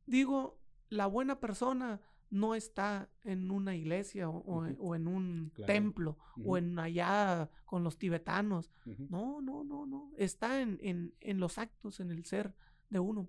[0.06, 2.00] digo, la buena persona
[2.30, 8.70] no está en una iglesia o, en un templo o en allá con los tibetanos.
[9.08, 10.12] No, no, no, no.
[10.16, 10.78] Está en,
[11.20, 12.54] en, los actos, en el ser
[12.88, 13.28] de uno.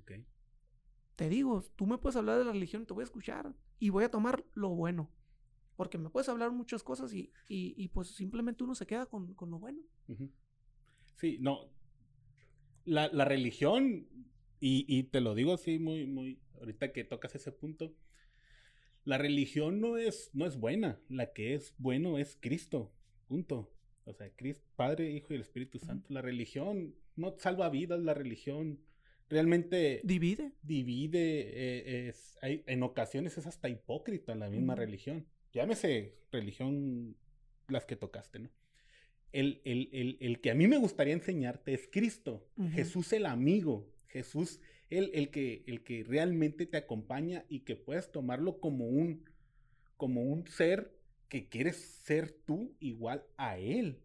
[0.00, 0.26] Okay.
[1.16, 4.04] Te digo, tú me puedes hablar de la religión, te voy a escuchar y voy
[4.04, 5.08] a tomar lo bueno.
[5.76, 9.50] Porque me puedes hablar muchas cosas y, y, pues simplemente uno se queda con, con
[9.50, 9.80] lo bueno.
[11.16, 11.70] Sí, no.
[12.84, 14.06] La, la religión,
[14.60, 17.94] y, y, te lo digo así muy, muy, ahorita que tocas ese punto,
[19.04, 21.00] la religión no es, no es buena.
[21.08, 22.92] La que es bueno es Cristo.
[23.26, 23.72] Punto.
[24.04, 26.12] O sea, Cristo, Padre, Hijo y el Espíritu Santo.
[26.12, 28.80] La religión no salva vidas, la religión
[29.28, 30.00] realmente...
[30.04, 30.52] Divide.
[30.62, 35.26] Divide, eh, es, hay, en ocasiones es hasta hipócrita la misma religión.
[35.52, 37.16] Llámese religión
[37.68, 38.50] las que tocaste, ¿no?
[39.32, 44.60] El, el, el, que a mí me gustaría enseñarte es Cristo, Jesús el amigo, Jesús,
[44.92, 49.24] el, el, que, el que realmente te acompaña y que puedes tomarlo como un,
[49.96, 50.94] como un ser
[51.28, 54.02] que quieres ser tú igual a Él.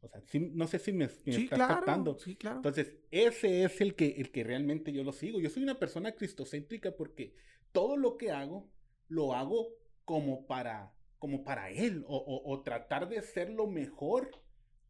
[0.00, 0.20] O sea,
[0.52, 2.18] no sé si me, estás captando.
[2.18, 2.56] Sí, claro.
[2.56, 5.40] Entonces, ese es el que, el que realmente yo lo sigo.
[5.40, 7.34] Yo soy una persona cristocéntrica porque
[7.70, 8.68] todo lo que hago,
[9.06, 9.68] lo hago
[10.04, 12.04] como para, como para Él.
[12.08, 14.30] O, o, tratar de ser lo mejor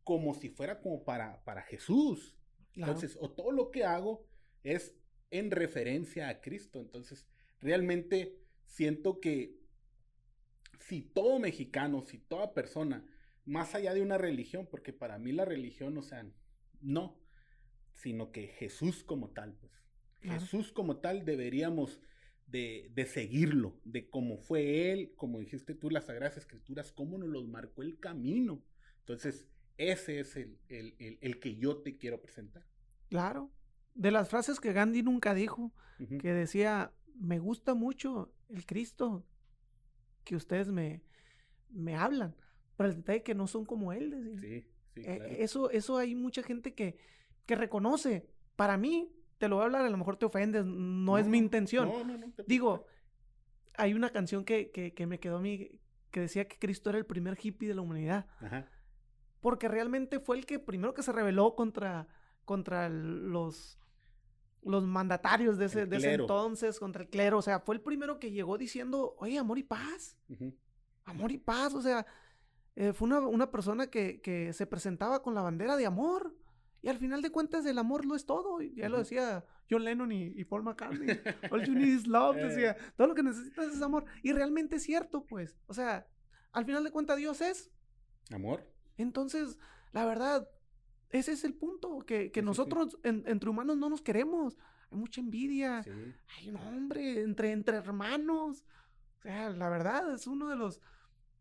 [0.05, 2.35] como si fuera como para, para Jesús.
[2.75, 4.27] Entonces, o todo lo que hago
[4.63, 4.99] es
[5.31, 6.81] en referencia a Cristo.
[6.81, 7.27] Entonces,
[7.61, 9.59] realmente siento que
[10.79, 13.05] si todo mexicano, si toda persona,
[13.45, 16.27] más allá de una religión, porque para mí la religión, o sea,
[16.81, 17.21] no,
[17.93, 19.73] sino que Jesús como tal, pues.
[20.21, 22.01] Jesús como tal deberíamos
[22.49, 27.29] de, de, seguirlo, de cómo fue Él, como dijiste tú, las Sagradas Escrituras, cómo nos
[27.29, 28.65] los marcó el camino.
[29.01, 32.67] Entonces, ese es el, el, el, el que yo te quiero presentar.
[33.09, 33.53] Claro,
[33.99, 35.73] de las frases que Gandhi nunca dijo,
[36.21, 39.27] que decía, me gusta mucho el Cristo
[40.23, 41.03] que ustedes me,
[41.69, 42.37] me hablan,
[42.77, 44.37] pero el detalle que no son como él.
[44.41, 46.97] Sí, sí, eh, eso, eso hay mucha gente que,
[47.45, 48.31] que reconoce.
[48.55, 51.39] Para mí, te lo voy a hablar, a lo mejor te ofendes, no, es mi
[51.39, 51.89] intención.
[51.89, 52.33] No, no, no.
[52.47, 52.87] Digo,
[53.75, 55.73] hay una canción que, que, que, me quedó a mí
[56.13, 58.29] que decía que Cristo era el primer hippie de la humanidad.
[58.39, 58.71] Ajá.
[59.41, 62.07] Porque realmente fue el que primero que se rebeló contra,
[62.45, 63.79] contra los
[64.63, 67.39] los mandatarios de ese, de ese, entonces contra el clero.
[67.39, 70.17] O sea, fue el primero que llegó diciendo, oye, amor y paz.
[71.05, 71.75] Amor y paz.
[71.75, 72.07] O sea,
[72.77, 76.35] eh, fue una, una persona que, que, se presentaba con la bandera de amor.
[76.81, 78.61] Y al final de cuentas, el amor lo es todo.
[78.61, 81.09] Ya lo decía John Lennon y, Paul McCartney.
[81.51, 82.37] All you need is love.
[82.37, 82.47] Eh.
[82.47, 84.05] Decía, todo lo que necesitas es amor.
[84.23, 85.57] Y realmente es cierto, pues.
[85.67, 86.07] O sea,
[86.53, 87.71] al final de cuentas, Dios es
[88.31, 88.63] amor.
[88.97, 89.59] Entonces,
[89.93, 90.49] la verdad,
[91.11, 92.01] ese es el punto.
[92.01, 94.57] Que, nosotros, entre humanos, no nos queremos.
[94.91, 95.85] Hay mucha envidia.
[96.37, 98.65] Hay un hombre entre, entre hermanos.
[99.19, 100.81] O sea, la verdad, es uno de los.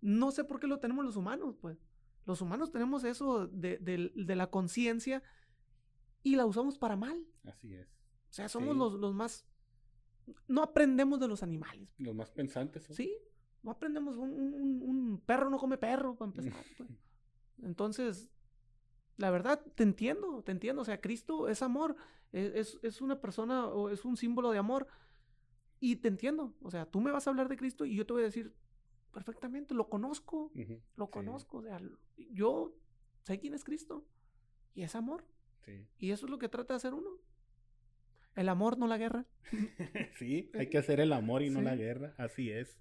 [0.01, 1.77] No sé por qué lo tenemos los humanos, pues.
[2.25, 5.23] Los humanos tenemos eso de, la conciencia
[6.23, 7.25] y la usamos para mal.
[7.45, 7.87] Así es.
[8.29, 9.47] O sea, somos los, más...
[10.47, 11.89] No aprendemos de los animales.
[11.97, 12.83] Los más pensantes.
[12.91, 13.17] Sí,
[13.63, 14.17] no aprendemos.
[14.17, 16.65] Un, perro no come perro, para empezar.
[16.77, 16.89] Pues.
[17.63, 18.29] Entonces,
[19.17, 20.81] la verdad, te entiendo, te entiendo.
[20.81, 21.95] O sea, Cristo es amor,
[22.31, 24.87] e, es, es, una persona o es un símbolo de amor.
[25.79, 26.55] Y te entiendo.
[26.61, 28.53] O sea, tú me vas a hablar de Cristo y yo te voy a decir,
[29.11, 30.51] perfectamente, lo conozco,
[30.95, 31.79] lo conozco, o sea,
[32.31, 32.75] yo
[33.23, 34.05] sé quién es Cristo
[34.75, 35.25] y es amor.
[35.97, 37.09] Y eso es lo que trata de hacer uno.
[38.35, 39.25] El amor, no la guerra.
[40.19, 42.79] sí, hay que hacer el amor y no la guerra, así es.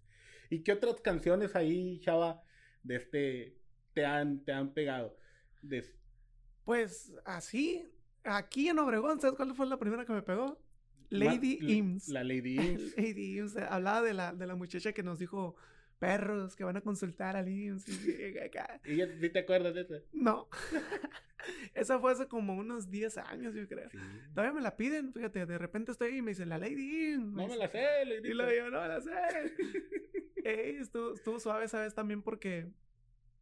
[0.51, 2.43] ¿Y qué otras canciones ahí, Chava,
[2.82, 3.59] de este,
[3.95, 5.16] te han, te han pegado?
[6.67, 7.89] Pues así,
[8.25, 10.61] aquí en Obregón, ¿sabes cuál fue la primera que me pegó?
[11.09, 12.09] Lady Ims.
[12.09, 12.97] La Lady Ims.
[12.99, 15.57] Lady Ims, hablaba de la, de la muchacha que nos dijo,
[15.99, 17.89] perros que van a consultar al IMSS.
[18.85, 19.95] ¿Y ya te acuerdas de eso?
[20.12, 20.49] No.
[21.75, 23.89] Esa fue hace como unos 10 años, yo creo.
[24.35, 27.47] Todavía me la piden, fíjate, de repente estoy ahí y me dicen, la Lady No
[27.47, 29.12] me la sé, Lady Y lo digo, no me la sé.
[30.45, 31.95] Ey, estuvo, estuvo suave, ¿sabes?
[31.95, 32.67] También porque,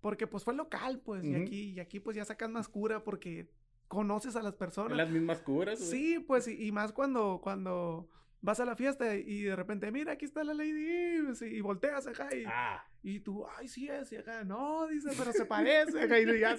[0.05, 3.49] porque pues fue local, pues, y aquí, y aquí pues ya sacan más cura porque
[3.89, 4.99] conoces a las personas.
[4.99, 8.07] Las mismas curas, Sí, pues, y, y más cuando, cuando
[8.43, 12.29] vas a la fiesta y de repente, mira, aquí está la Lady y, volteas acá
[12.37, 12.85] y, ah.
[13.03, 16.55] y tú, ay, sí es, y acá, no, dice, pero se parece, acá, y ya,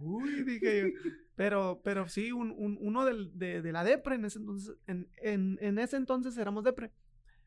[0.00, 0.94] uy, dije
[1.36, 5.78] pero, pero sí, un, uno de, de, la Depre en ese entonces, en, en, en,
[5.78, 6.90] ese entonces éramos Depre,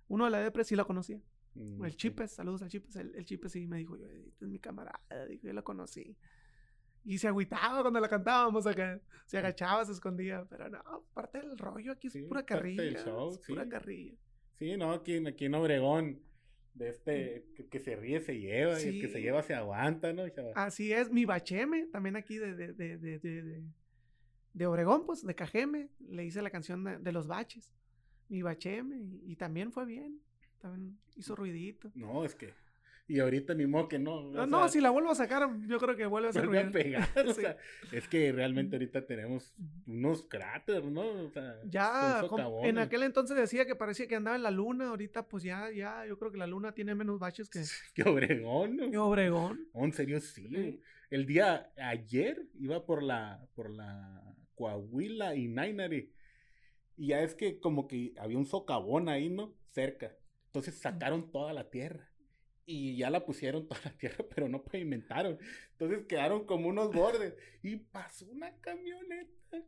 [0.07, 1.19] uno de la Depre sí la conocía,
[1.57, 4.51] mm, el Chipes, saludos al Chipes, el, el Chipes sí me dijo, yo, este es
[4.51, 6.15] mi camarada, dijo, yo la conocí.
[7.07, 8.99] Y se agüitaba cuando la cantábamos acá.
[9.25, 10.45] Se agachaba, se escondía.
[10.49, 12.83] Pero no, parte del rollo aquí es pura carrilla.
[12.83, 13.05] es
[13.47, 14.13] pura carrilla.
[14.59, 16.19] Sí, no, aquí, aquí en Obregón,
[16.73, 20.23] de este, que, se ríe se lleva, y el que se lleva se aguanta, ¿no?
[20.55, 23.63] Así es, mi bacheme, también aquí de, de, de, de,
[24.53, 27.73] de, Obregón, pues, de Cajeme, le hice la canción de, los baches.
[28.29, 30.19] Mi bacheme, y también fue bien.
[30.59, 31.91] También hizo ruidito.
[31.95, 32.53] No, es que
[33.09, 34.21] y ahorita ni modo que no.
[34.21, 37.07] No, no, si la vuelvo a sacar, yo creo que vuelve a ser a pegar.
[37.25, 37.57] O sea,
[37.93, 39.53] es que realmente ahorita tenemos
[39.85, 41.07] unos cráteres, ¿no?
[41.07, 42.21] O sea, ya,
[42.63, 46.05] en aquel entonces decía que parecía que andaba en la luna, ahorita pues ya, ya,
[46.05, 47.61] yo creo que la luna tiene menos baches que...
[47.93, 48.91] que Obregón, ¿no?
[48.91, 49.67] Que Obregón.
[49.73, 50.81] en serio, sí.
[51.09, 54.21] El día, ayer, iba por la, por la
[54.55, 56.11] Coahuila y Nainari.
[56.97, 59.53] Y ya es que como que había un socavón ahí, ¿no?
[59.69, 60.13] Cerca.
[60.47, 62.09] Entonces sacaron toda la tierra
[62.69, 65.39] y ya la pusieron toda la tierra, pero no pavimentaron.
[65.71, 67.33] Entonces quedaron como unos bordes.
[67.63, 69.63] Y pasó una camioneta.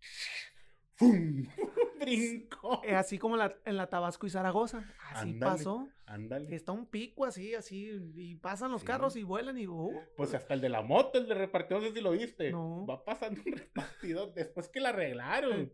[0.96, 1.46] ¡Fum!
[2.00, 2.82] Brincó.
[2.84, 4.84] Eh, así como en la Tabasco y Zaragoza.
[5.12, 5.88] Así pasó.
[6.06, 6.54] Ándale.
[6.54, 7.90] Está un pico así, así.
[8.16, 9.66] Y pasan los carros y vuelan y.
[9.66, 12.50] Uh, pues hasta el de la moto, el de repartidor, no sé si lo viste.
[12.50, 12.84] No.
[12.84, 15.72] Va pasando un repartidor después que la arreglaron.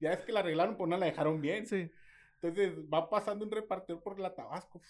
[0.00, 1.66] Ya es que la arreglaron, pues no la dejaron bien.
[1.66, 1.90] Sí.
[2.48, 4.80] Entonces va pasando un repartidor por la Tabasco.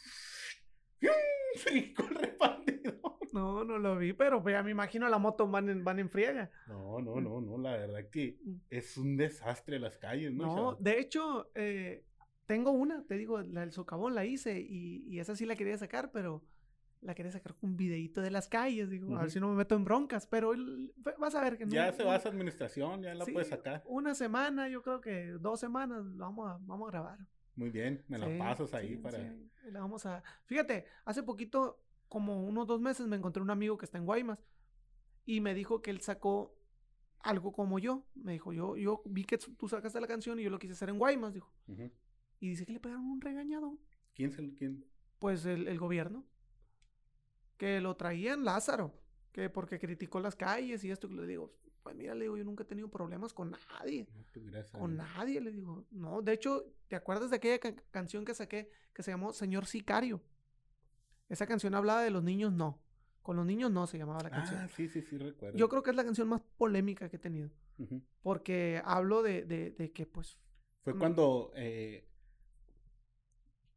[1.65, 3.15] Brincó el repartidor.
[3.33, 6.51] No, no lo vi, pero ya me imagino la moto van en, van en friega.
[6.69, 8.55] No, no, no, no, la verdad que mm.
[8.71, 10.47] es un desastre las calles, ¿no?
[10.47, 12.05] No, de hecho, eh,
[12.47, 16.13] tengo una, te digo, la del socavón la hice y, esa sí la quería sacar,
[16.13, 16.45] pero
[17.01, 19.57] la quería sacar con un videito de las calles, digo, a ver si no me
[19.57, 20.53] meto en broncas, pero
[21.19, 21.73] vas a ver que no.
[21.73, 23.83] Ya se va a esa administración, ya la puedes sacar.
[23.87, 27.19] Una semana, yo creo que dos semanas, vamos a, vamos a grabar.
[27.57, 29.19] Muy bien, me la pasas ahí para.
[29.19, 29.51] Sí.
[29.71, 30.23] La vamos a.
[30.45, 34.39] Fíjate, hace poquito, como unos dos meses, me encontré un amigo que está en Guaymas
[35.25, 36.57] y me dijo que él sacó
[37.21, 38.07] algo como yo.
[38.15, 40.89] Me dijo, yo, yo vi que tú sacaste la canción y yo lo quise hacer
[40.89, 41.53] en Guaymas, dijo.
[42.41, 43.79] Y dice que le pegaron un regañado.
[44.15, 44.85] ¿Quién es el quién?
[45.19, 46.27] Pues el, el gobierno.
[47.57, 51.53] Que lo traían Lázaro que porque criticó las calles y esto, que le digo,
[51.85, 54.09] pues mira, le digo, yo nunca he tenido problemas con nadie.
[54.33, 55.85] Pues, con nadie, le digo.
[55.91, 57.61] No, de hecho, ¿te acuerdas de aquella
[57.91, 60.23] canción que saqué que se llamó Señor Sicario?
[61.29, 62.83] Esa canción hablaba de los niños, no.
[63.21, 64.61] Con los niños no se llamaba la canción.
[64.61, 65.59] Ah, sí, sí, sí, recuerdo.
[65.59, 67.51] Yo creo que es la canción más polémica que he tenido.
[68.23, 70.39] Porque hablo de, de, que, pues...
[70.85, 72.09] Fue cuando, eh,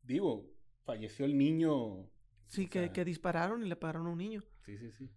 [0.04, 0.50] digo,
[0.86, 2.10] falleció el niño.
[2.48, 4.46] Sí, que, que dispararon y le pararon a un niño.
[4.66, 5.10] Sí, sí, sí.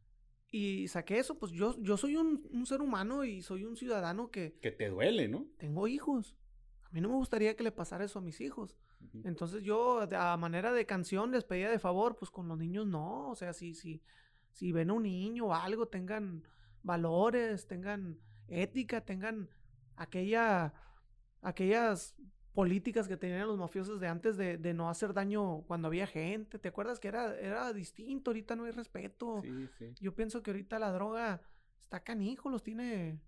[0.50, 4.58] Y saqué eso, pues yo, yo soy un, ser humano y soy un ciudadano que...
[4.60, 5.46] Que te duele, ¿no?
[5.58, 6.36] Tengo hijos.
[6.84, 8.76] A mí no me gustaría que le pasara eso a mis hijos.
[9.24, 13.28] Entonces yo, a manera de canción, les pedía de favor, pues con los niños no.
[13.30, 14.02] O sea, si, si,
[14.50, 16.42] si ven a un niño o algo, tengan
[16.82, 19.48] valores, tengan ética, tengan
[19.94, 20.74] aquella,
[21.42, 22.16] aquellas
[22.54, 26.58] políticas que tenían los mafiosos de antes de, no hacer daño cuando había gente.
[26.58, 28.30] ¿Te acuerdas que era, era distinto?
[28.30, 29.40] Ahorita no hay respeto.
[29.42, 29.94] Sí, sí.
[30.00, 31.40] Yo pienso que ahorita la droga
[31.84, 33.20] está canijo, los tiene,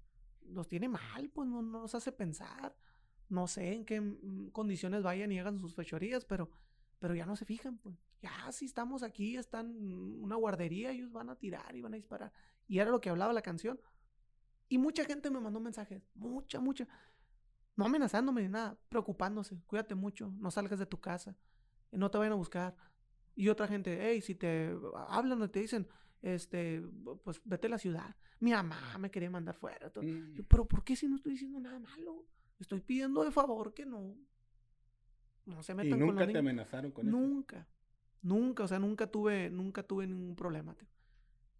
[0.48, 2.76] los tiene mal, pues no, no nos hace pensar.
[3.28, 6.50] No sé en qué mm, condiciones vayan y hagan sus fechorías, pero,
[6.98, 7.96] pero ya no se fijan, pues.
[8.20, 9.74] Ya si estamos aquí, están
[10.20, 12.32] una guardería, ellos van a tirar y van a disparar.
[12.68, 13.80] Y era lo que hablaba la canción.
[14.68, 16.86] Y mucha gente me mandó mensajes, mucha, mucha.
[17.76, 19.60] No amenazándome ni nada, preocupándose.
[19.66, 21.36] Cuídate mucho, no salgas de tu casa,
[21.90, 22.76] no te vayan a buscar.
[23.34, 24.76] Y otra gente, hey, si te
[25.08, 25.88] hablan o te dicen,
[26.20, 26.82] este,
[27.24, 28.14] pues vete a la ciudad.
[28.40, 29.90] Mi mamá me quería mandar fuera.
[30.00, 30.42] Mm.
[30.48, 32.26] pero ¿por qué si no estoy diciendo nada malo?
[32.58, 34.16] Estoy pidiendo de favor que no.
[35.46, 37.16] No se metan ¿Y nunca te amenazaron con eso?
[37.16, 37.68] Nunca.
[38.22, 40.76] Nunca, o sea, nunca tuve, nunca tuve ningún problema.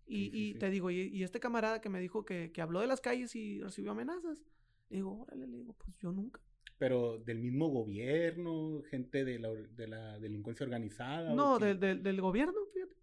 [0.07, 3.01] Y, y te digo, y, este camarada que me dijo que, que habló de las
[3.01, 4.45] calles y recibió amenazas,
[4.93, 6.41] le digo, órale, le digo, pues yo nunca.
[6.79, 11.35] Pero del mismo gobierno, gente de la, de la delincuencia organizada.
[11.35, 12.95] No, del, del, gobierno, fíjate,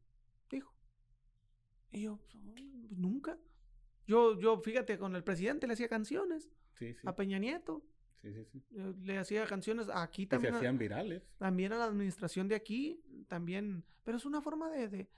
[0.52, 0.72] dijo.
[1.92, 3.40] Y yo, pues, pues, nunca.
[4.06, 6.52] Yo, yo, fíjate, con el presidente le hacía canciones.
[6.78, 7.02] Sí, sí.
[7.06, 7.84] A Peña Nieto.
[8.22, 8.64] Sí, sí, sí.
[9.02, 10.54] Le hacía canciones aquí también.
[10.54, 11.24] se hacían virales.
[11.38, 13.84] También a la administración de aquí, también.
[14.04, 15.10] Pero es una forma de, de,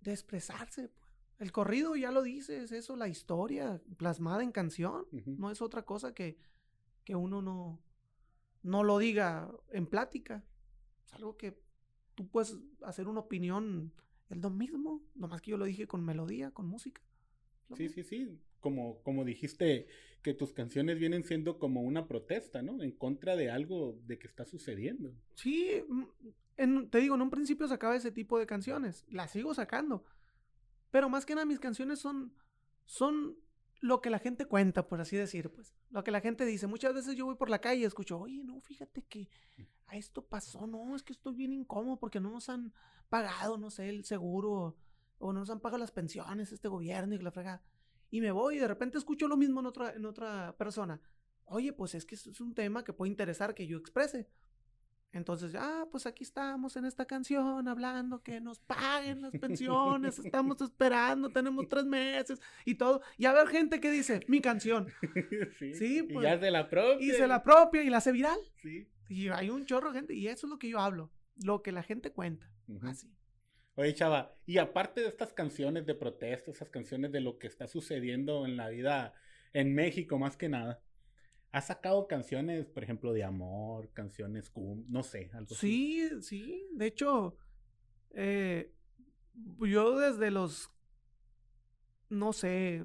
[0.00, 1.07] de expresarse, pues.
[1.38, 5.06] El corrido ya lo dice, es eso, la historia plasmada en canción.
[5.24, 6.36] No es otra cosa que,
[7.04, 7.80] que uno no,
[8.62, 10.44] no lo diga en plática.
[11.06, 11.56] Es algo que
[12.16, 13.92] tú puedes hacer una opinión,
[14.28, 17.00] es lo mismo, nomás que yo lo dije con melodía, con música.
[17.76, 18.40] Sí, sí, sí.
[18.58, 19.86] Como, como dijiste,
[20.22, 22.82] que tus canciones vienen siendo como una protesta, ¿no?
[22.82, 25.14] En contra de algo de que está sucediendo.
[25.36, 30.04] Sí, mm, te digo, en un principio sacaba ese tipo de canciones, las sigo sacando
[30.90, 32.32] pero más que nada mis canciones son,
[32.84, 33.36] son
[33.80, 35.74] lo que la gente cuenta, por así decir, pues.
[35.90, 36.66] Lo que la gente dice.
[36.66, 39.28] Muchas veces yo voy por la calle y escucho, oye, no, fíjate que
[39.86, 42.72] a esto pasó, no, es que estoy bien incómodo porque no nos han
[43.08, 44.76] pagado, no sé, el seguro,
[45.18, 47.62] o no nos han pagado las pensiones, este gobierno y la fregada.
[48.10, 51.00] Y me voy y de repente escucho lo mismo en otra, en otra persona.
[51.44, 54.28] Oye, pues es que es un tema que puede interesar que yo exprese.
[55.12, 60.60] Entonces, ah, pues aquí estamos en esta canción hablando que nos paguen las pensiones, estamos
[60.60, 63.00] esperando, tenemos tres meses y todo.
[63.16, 64.88] Y a ver gente que dice, mi canción.
[65.58, 66.26] Sí, pues.
[66.26, 67.06] Y ya se la propia.
[67.06, 68.38] Y se la propia y la hace viral.
[68.62, 68.86] Sí.
[69.08, 70.14] Y hay un chorro de gente.
[70.14, 71.10] Y eso es lo que yo hablo,
[71.42, 72.50] lo que la gente cuenta.
[72.82, 73.10] Así.
[73.74, 77.66] Oye, chava, y aparte de estas canciones de protesta, esas canciones de lo que está
[77.66, 79.14] sucediendo en la vida
[79.52, 80.82] en México más que nada,
[81.50, 84.52] ¿Has sacado canciones, por ejemplo, de amor, canciones,
[84.88, 86.20] no sé, algo sí, así?
[86.20, 86.68] Sí, sí.
[86.72, 87.36] De hecho,
[88.10, 88.74] eh,
[89.60, 90.70] yo desde los,
[92.10, 92.84] no sé,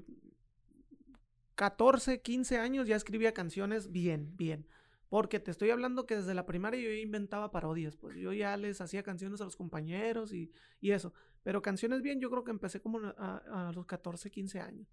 [1.55, 4.65] 14, 15 años ya escribía canciones bien, bien.
[5.09, 8.81] Porque te estoy hablando que desde la primaria yo inventaba parodias, pues yo ya les
[8.81, 10.51] hacía canciones a los compañeros y,
[10.81, 11.13] eso.
[11.43, 14.87] Pero canciones bien, yo creo que empecé como a, a los 14, 15 años.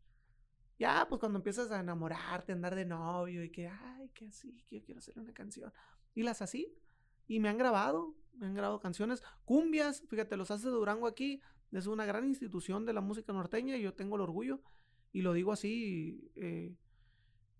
[0.80, 4.64] Ya, pues cuando empiezas a enamorarte, a andar de novio y que, ay, que así,
[4.66, 5.70] que yo quiero hacer una canción.
[6.14, 6.74] Y las así.
[7.28, 9.22] Y me han grabado, me han grabado canciones.
[9.44, 11.42] Cumbias, fíjate, los hace Durango aquí.
[11.70, 14.62] Es una gran institución de la música norteña y yo tengo el orgullo.
[15.12, 16.74] Y lo digo así eh,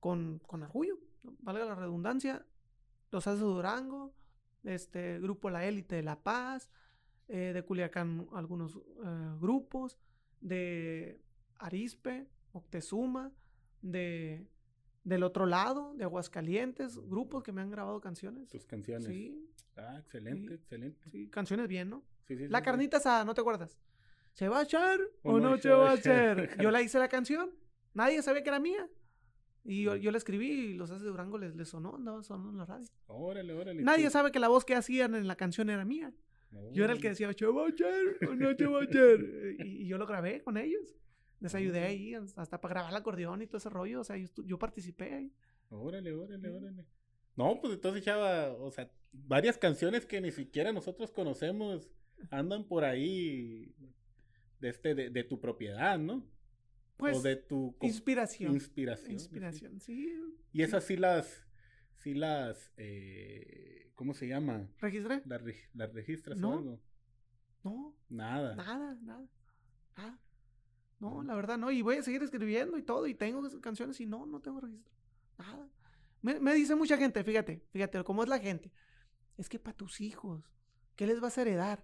[0.01, 0.99] con, con, orgullo,
[1.41, 2.47] valga la redundancia.
[3.11, 4.15] Los hace Durango,
[4.65, 6.71] este grupo La Élite de La Paz,
[7.29, 9.99] eh, de Culiacán algunos eh, grupos,
[10.41, 11.21] de
[11.59, 13.33] Arispe, Moctezuma,
[13.83, 14.47] de
[15.05, 18.49] del otro lado, de Aguascalientes, grupos que me han grabado canciones.
[18.49, 19.07] Tus canciones.
[19.07, 19.51] Sí.
[19.77, 21.11] Ah, excelente, excelente.
[21.11, 22.03] Sí, canciones bien, ¿no?
[22.27, 22.49] Sí, sí.
[22.49, 23.79] La carnita asada, ¿no te acuerdas?
[24.35, 26.57] ¿Se va a echar o, no, se va a echar?
[26.61, 27.51] yo la hice la canción,
[27.95, 28.89] nadie sabía que era mía.
[29.65, 32.59] Y yo, yo la escribí y los haces de Durango les, sonó, andaba sonando en
[32.59, 32.87] la radio.
[33.09, 33.83] Órale, órale.
[33.83, 36.13] Nadie sabe que la voz que hacían en la canción era mía.
[36.73, 37.93] Yo era el que decía, ¿se va a echar
[38.29, 39.19] o no se va a echar?
[39.67, 40.95] y yo lo grabé con ellos.
[41.41, 44.01] Les ayudé ahí hasta para grabar el acordeón y todo ese rollo.
[44.01, 45.33] O sea, yo, participé ahí.
[45.71, 46.87] Órale, órale, órale.
[47.37, 51.89] No, pues entonces echaba, o sea, varias canciones que ni siquiera nosotros conocemos
[52.31, 53.75] andan por ahí
[54.61, 56.27] de este, de, tu propiedad, ¿no?
[56.99, 58.53] Pues, o de tu inspiración.
[58.53, 59.13] Inspiración.
[59.13, 60.13] Inspiración, sí.
[60.53, 61.47] Y esas sí las,
[61.97, 64.69] sí las, eh, ¿cómo se llama?
[64.81, 65.23] ¿Registré?
[65.25, 66.81] ¿Las, registras o algo?
[67.65, 67.97] No.
[68.11, 68.55] Nada.
[68.55, 69.27] Nada, nada.
[69.97, 70.19] Nada.
[71.01, 71.71] No, la verdad no.
[71.71, 73.07] Y voy a seguir escribiendo y todo.
[73.07, 74.95] Y tengo canciones y no, no tengo registro.
[75.39, 75.69] Nada.
[76.23, 78.71] Me, dice mucha gente, fíjate, fíjate cómo es la gente.
[79.39, 80.45] Es que para tus hijos,
[80.97, 81.83] ¿qué les vas a heredar?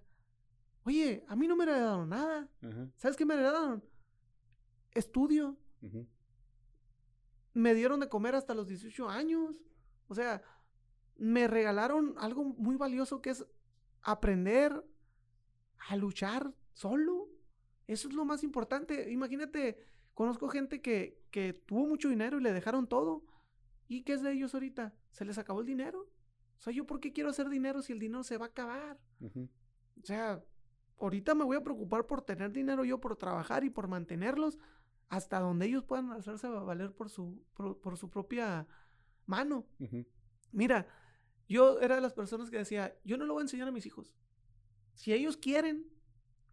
[0.83, 2.47] Oye, a mí no me heredaron nada.
[2.97, 3.83] ¿Sabes qué me heredaron?
[4.91, 5.57] Estudio.
[7.53, 9.59] Me dieron de comer hasta los 18 años.
[10.07, 10.43] O sea,
[11.17, 13.43] me regalaron algo muy valioso que es
[14.03, 14.85] aprender
[15.89, 17.16] a luchar solo.
[17.87, 19.11] Eso es lo más importante.
[19.11, 19.79] Imagínate,
[20.13, 23.25] conozco gente que, que tuvo mucho dinero y le dejaron todo.
[23.87, 24.93] ¿Y qué es de ellos ahorita?
[25.11, 26.01] ¿Se les acabó el dinero?
[26.57, 28.99] O sea, ¿yo por qué quiero hacer dinero si el dinero se va a acabar?
[29.21, 30.43] O sea,
[30.99, 34.57] ahorita me voy a preocupar por tener dinero yo, por trabajar y por mantenerlos
[35.09, 38.67] hasta donde ellos puedan hacerse valer por su, por, su propia
[39.25, 39.65] mano.
[40.51, 40.87] Mira,
[41.47, 43.85] yo era de las personas que decía, yo no lo voy a enseñar a mis
[43.85, 44.13] hijos.
[44.93, 45.85] Si ellos quieren,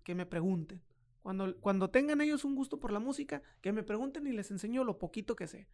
[0.04, 0.82] que me pregunten.
[1.24, 4.84] Cuando, cuando tengan ellos un gusto por la música, que me pregunten y les enseño
[4.84, 5.66] lo poquito que sé.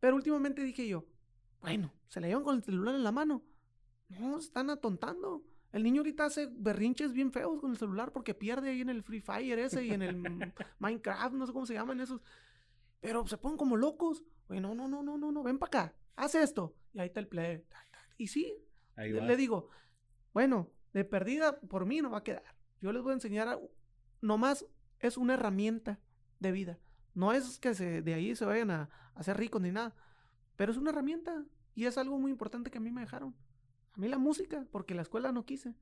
[0.00, 1.06] Pero últimamente dije yo,
[1.62, 3.42] bueno, se le llevan con el celular en la mano.
[4.10, 5.42] No, están atontando.
[5.72, 9.02] El niño ahorita hace berrinches bien feos con el celular porque pierde ahí en el
[9.02, 10.14] Free Fire ese y en el
[10.78, 12.20] Minecraft, no sé cómo se llaman esos.
[13.00, 14.24] Pero se ponen como locos.
[14.50, 16.76] Oye, no, no, no, no, no, no, ven para acá, haz esto.
[16.92, 17.64] Y ahí está el play.
[18.18, 18.54] Y sí,
[18.94, 19.70] le digo,
[20.34, 22.54] bueno, de perdida por mí no va a quedar.
[22.82, 23.58] Yo les voy a enseñar, a,
[24.24, 24.66] nomás
[25.00, 26.00] es una herramienta
[26.40, 26.78] de vida.
[27.14, 29.94] No es que se, de ahí se vayan a, hacer ricos ni nada,
[30.56, 31.44] pero es una herramienta
[31.74, 33.36] y es algo muy importante que a mí me dejaron.
[33.92, 35.74] A mí la música, porque la escuela no quise.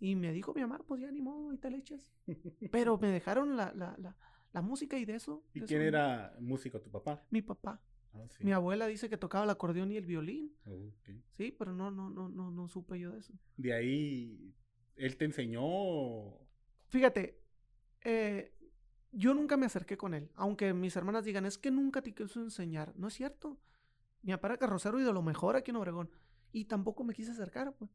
[0.00, 2.10] Y me dijo mi mamá, pues ya ni modo, ahí te le echas.
[2.72, 4.16] Pero me dejaron la, la, la,
[4.52, 5.42] la música y de eso.
[5.54, 7.24] ¿Y quién era músico, tu papá?
[7.30, 7.80] Mi papá.
[8.12, 10.54] Ah, mi abuela dice que tocaba el acordeón y el violín.
[11.30, 13.32] Sí, pero no, no, no, no, no supe yo de eso.
[13.56, 14.54] De ahí,
[14.96, 15.62] él te enseñó.
[16.88, 17.43] Fíjate,
[18.04, 18.54] eh,
[19.12, 22.40] yo nunca me acerqué con él, aunque mis hermanas digan, es que nunca te quiso
[22.40, 22.92] enseñar.
[22.96, 23.58] No es cierto.
[24.22, 26.10] Mi papá era carrocero y de lo mejor aquí en Obregón.
[26.52, 27.90] Y tampoco me quise acercar, pues.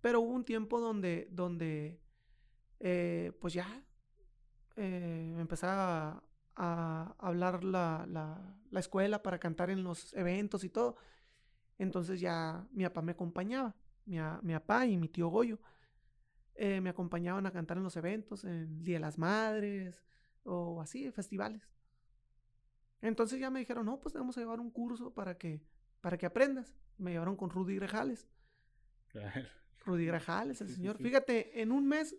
[0.00, 2.00] Pero hubo un tiempo donde, donde
[2.80, 3.84] eh, pues ya,
[4.76, 6.22] eh, empezaba
[6.56, 10.96] a hablar la, la, escuela para cantar en los eventos y todo.
[11.78, 13.74] Entonces ya mi papá me acompañaba,
[14.04, 15.60] mi, mi papá y mi tío Goyo.
[16.54, 20.04] Eh, me acompañaban a cantar en los eventos, en Día de las Madres
[20.44, 21.68] o así, festivales.
[23.00, 25.60] Entonces ya me dijeron, no, pues vamos a llevar un curso para que,
[26.00, 26.76] para que aprendas.
[26.98, 28.28] Me llevaron con Rudy Grajales.
[29.84, 30.98] Rudy Grajales, el señor.
[30.98, 32.16] Fíjate, en un mes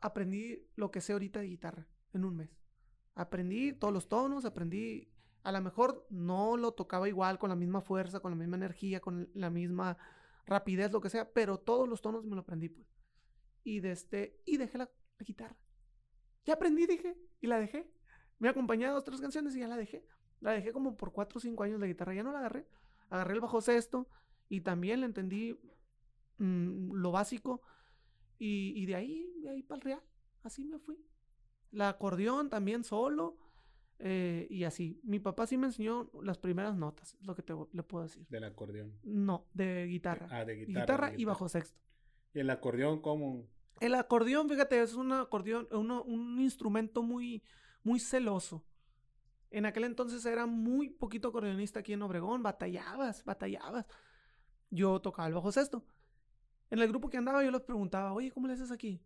[0.00, 1.86] aprendí lo que sé ahorita de guitarra.
[2.12, 2.56] En un mes.
[3.14, 5.12] Aprendí todos los tonos, aprendí,
[5.42, 9.00] a lo mejor no lo tocaba igual, con la misma fuerza, con la misma energía,
[9.00, 9.98] con la misma
[10.46, 12.86] rapidez, lo que sea, pero todos los tonos me lo aprendí, pues.
[13.64, 15.56] Y, de este, y dejé la, guitarra.
[16.44, 17.90] Ya aprendí, dije, y la dejé.
[18.38, 20.06] Me acompañé a dos, tres canciones y ya la dejé.
[20.40, 22.66] La dejé como por cuatro o cinco años la guitarra, ya no la agarré.
[23.08, 24.08] Agarré el bajo sexto
[24.48, 25.58] y también le entendí
[26.38, 27.62] mm, lo básico.
[28.38, 30.02] Y, y, de ahí, de ahí para el real.
[30.42, 30.98] Así me fui.
[31.70, 33.38] La acordeón también solo.
[33.98, 35.00] Eh, y así.
[35.04, 38.26] Mi papá sí me enseñó las primeras notas, es lo que te, le puedo decir.
[38.28, 38.92] ¿Del acordeón?
[39.02, 40.28] No, de guitarra.
[40.30, 40.80] Ah, de guitarra.
[40.80, 41.80] Guitarra, y bajo sexto.
[42.34, 43.46] ¿Y el acordeón cómo?
[43.80, 47.42] El acordeón, fíjate, es un acordeón, un instrumento muy,
[47.82, 48.64] muy celoso.
[49.50, 53.86] En aquel entonces era muy poquito acordeonista aquí en Obregón, batallabas, batallabas.
[54.70, 55.84] Yo tocaba el bajo sexto.
[56.70, 59.00] En el grupo que andaba yo les preguntaba, oye, ¿cómo le haces aquí?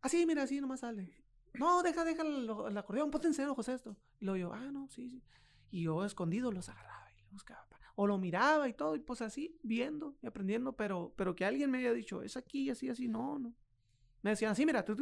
[0.00, 1.14] Así, mira, así nomás sale.
[1.52, 3.94] No, deja, deja el, acordeón, ponte en cero, José, esto.
[4.18, 5.22] Y luego yo, ah, no, sí, sí.
[5.70, 7.01] Y yo escondido los agarraba
[7.32, 7.66] buscaba.
[7.94, 11.70] O lo miraba y todo, y pues así, viendo y aprendiendo, pero, pero que alguien
[11.70, 13.54] me haya dicho, es aquí, así, así, no, no.
[14.22, 14.84] Me decían así, mira.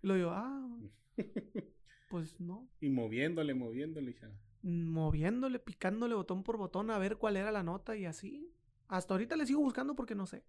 [0.00, 0.78] Y luego yo, ah,
[2.10, 2.68] pues no.
[2.80, 4.30] Y moviéndole, moviéndole ya.
[4.62, 8.52] Moviéndole, picándole botón por botón a ver cuál era la nota y así.
[8.86, 10.44] Hasta ahorita le sigo buscando porque no sé.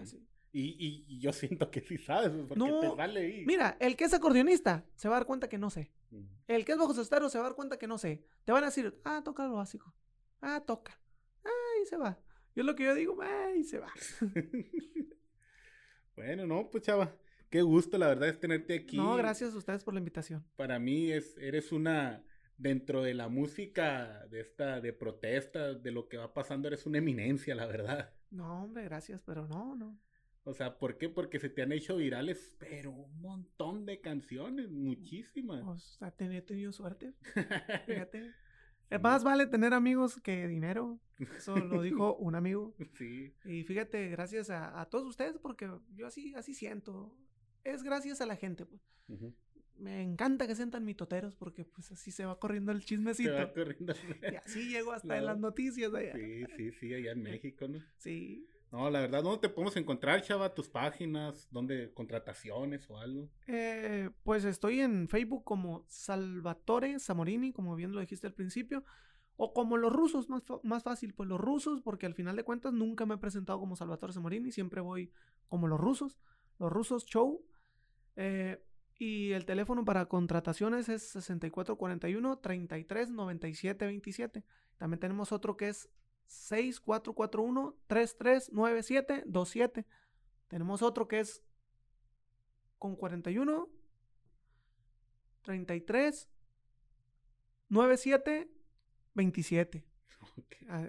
[0.00, 0.24] Así.
[0.52, 3.44] Y, yo siento que sí sabes, pues, porque te sale ahí.
[3.46, 5.92] Mira, el que es acordeonista se va a dar cuenta que no sé.
[6.46, 8.24] El que es bajo cestero se va a dar cuenta que no sé.
[8.44, 9.94] Te van a decir, ah, toca lo básico.
[10.40, 10.98] Ah, toca.
[11.44, 12.18] Ah, y se va.
[12.54, 13.92] Yo lo que yo digo, ah, y se va.
[16.16, 17.14] bueno, no, pues chava.
[17.50, 18.96] Qué gusto, la verdad, es tenerte aquí.
[18.96, 20.44] No, gracias a ustedes por la invitación.
[20.56, 22.22] Para mí es, eres una,
[22.58, 26.98] dentro de la música de esta, de protesta, de lo que va pasando, eres una
[26.98, 28.12] eminencia, la verdad.
[28.30, 29.98] No, hombre, gracias, pero no, no.
[30.44, 31.08] O sea, ¿por qué?
[31.08, 35.62] Porque se te han hecho virales, pero un montón de canciones, muchísimas.
[35.64, 37.14] O sea, he tenido suerte.
[37.86, 38.34] Fíjate.
[39.02, 40.98] Más vale tener amigos que dinero.
[41.36, 42.74] Eso lo dijo un amigo.
[42.96, 43.34] Sí.
[43.44, 47.14] Y fíjate, gracias a, todos ustedes, porque yo así, así siento.
[47.64, 48.80] Es gracias a la gente, pues.
[49.76, 53.30] me encanta que sean tan mitoteros porque pues así se va corriendo el chismecito.
[53.30, 53.94] Se va corriendo.
[54.30, 56.14] y así llego hasta en las noticias allá.
[56.14, 57.78] Sí, sí, sí, allá en México, ¿no?
[57.96, 58.48] Sí.
[58.70, 60.54] No, la verdad, ¿dónde te podemos encontrar, chava?
[60.54, 61.48] ¿Tus páginas?
[61.50, 63.30] ¿Dónde contrataciones o algo?
[63.46, 68.84] Eh, pues estoy en Facebook como Salvatore Zamorini, como bien lo dijiste al principio.
[69.36, 72.74] O como los rusos, más, más fácil, pues los rusos, porque al final de cuentas
[72.74, 75.12] nunca me he presentado como Salvatore Zamorini, siempre voy
[75.46, 76.18] como los rusos,
[76.58, 77.42] los rusos show.
[78.16, 78.60] Eh,
[78.98, 84.44] y el teléfono para contrataciones es 6441 339727
[84.76, 85.88] También tenemos otro que es
[86.28, 89.86] 6441 339727
[90.48, 91.42] Tenemos otro que es
[92.78, 93.68] con 41
[95.42, 96.28] 33
[97.68, 98.50] 97
[99.14, 99.84] 27.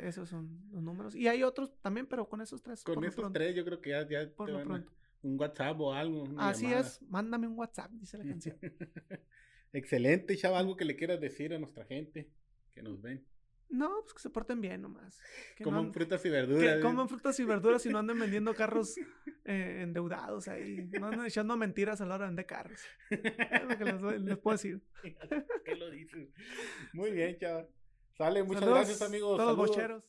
[0.03, 1.15] esos son los números.
[1.15, 2.83] Y hay otros también, pero con esos tres.
[2.83, 6.27] Con esos tres yo creo que ya, ya por lo pronto un WhatsApp o algo.
[6.37, 8.57] Así es, mándame un WhatsApp, dice la canción.
[9.73, 12.29] Excelente, chava, algo que le quieras decir a nuestra gente
[12.71, 13.25] que nos ven.
[13.69, 15.19] No, pues que se porten bien nomás.
[15.55, 16.75] Que coman frutas y verduras.
[16.75, 18.97] Que coman frutas y verduras y no anden vendiendo carros
[19.45, 20.89] eh, endeudados ahí.
[20.99, 22.81] No anden echando mentiras a la hora de vender carros.
[23.11, 23.85] Es lo que
[24.19, 24.81] les, puedo decir.
[25.65, 26.29] ¿Qué lo dices?
[26.93, 27.67] Muy bien, chava.
[28.17, 29.37] Sale, muchas gracias, amigos.
[29.37, 30.03] Todos bocheros.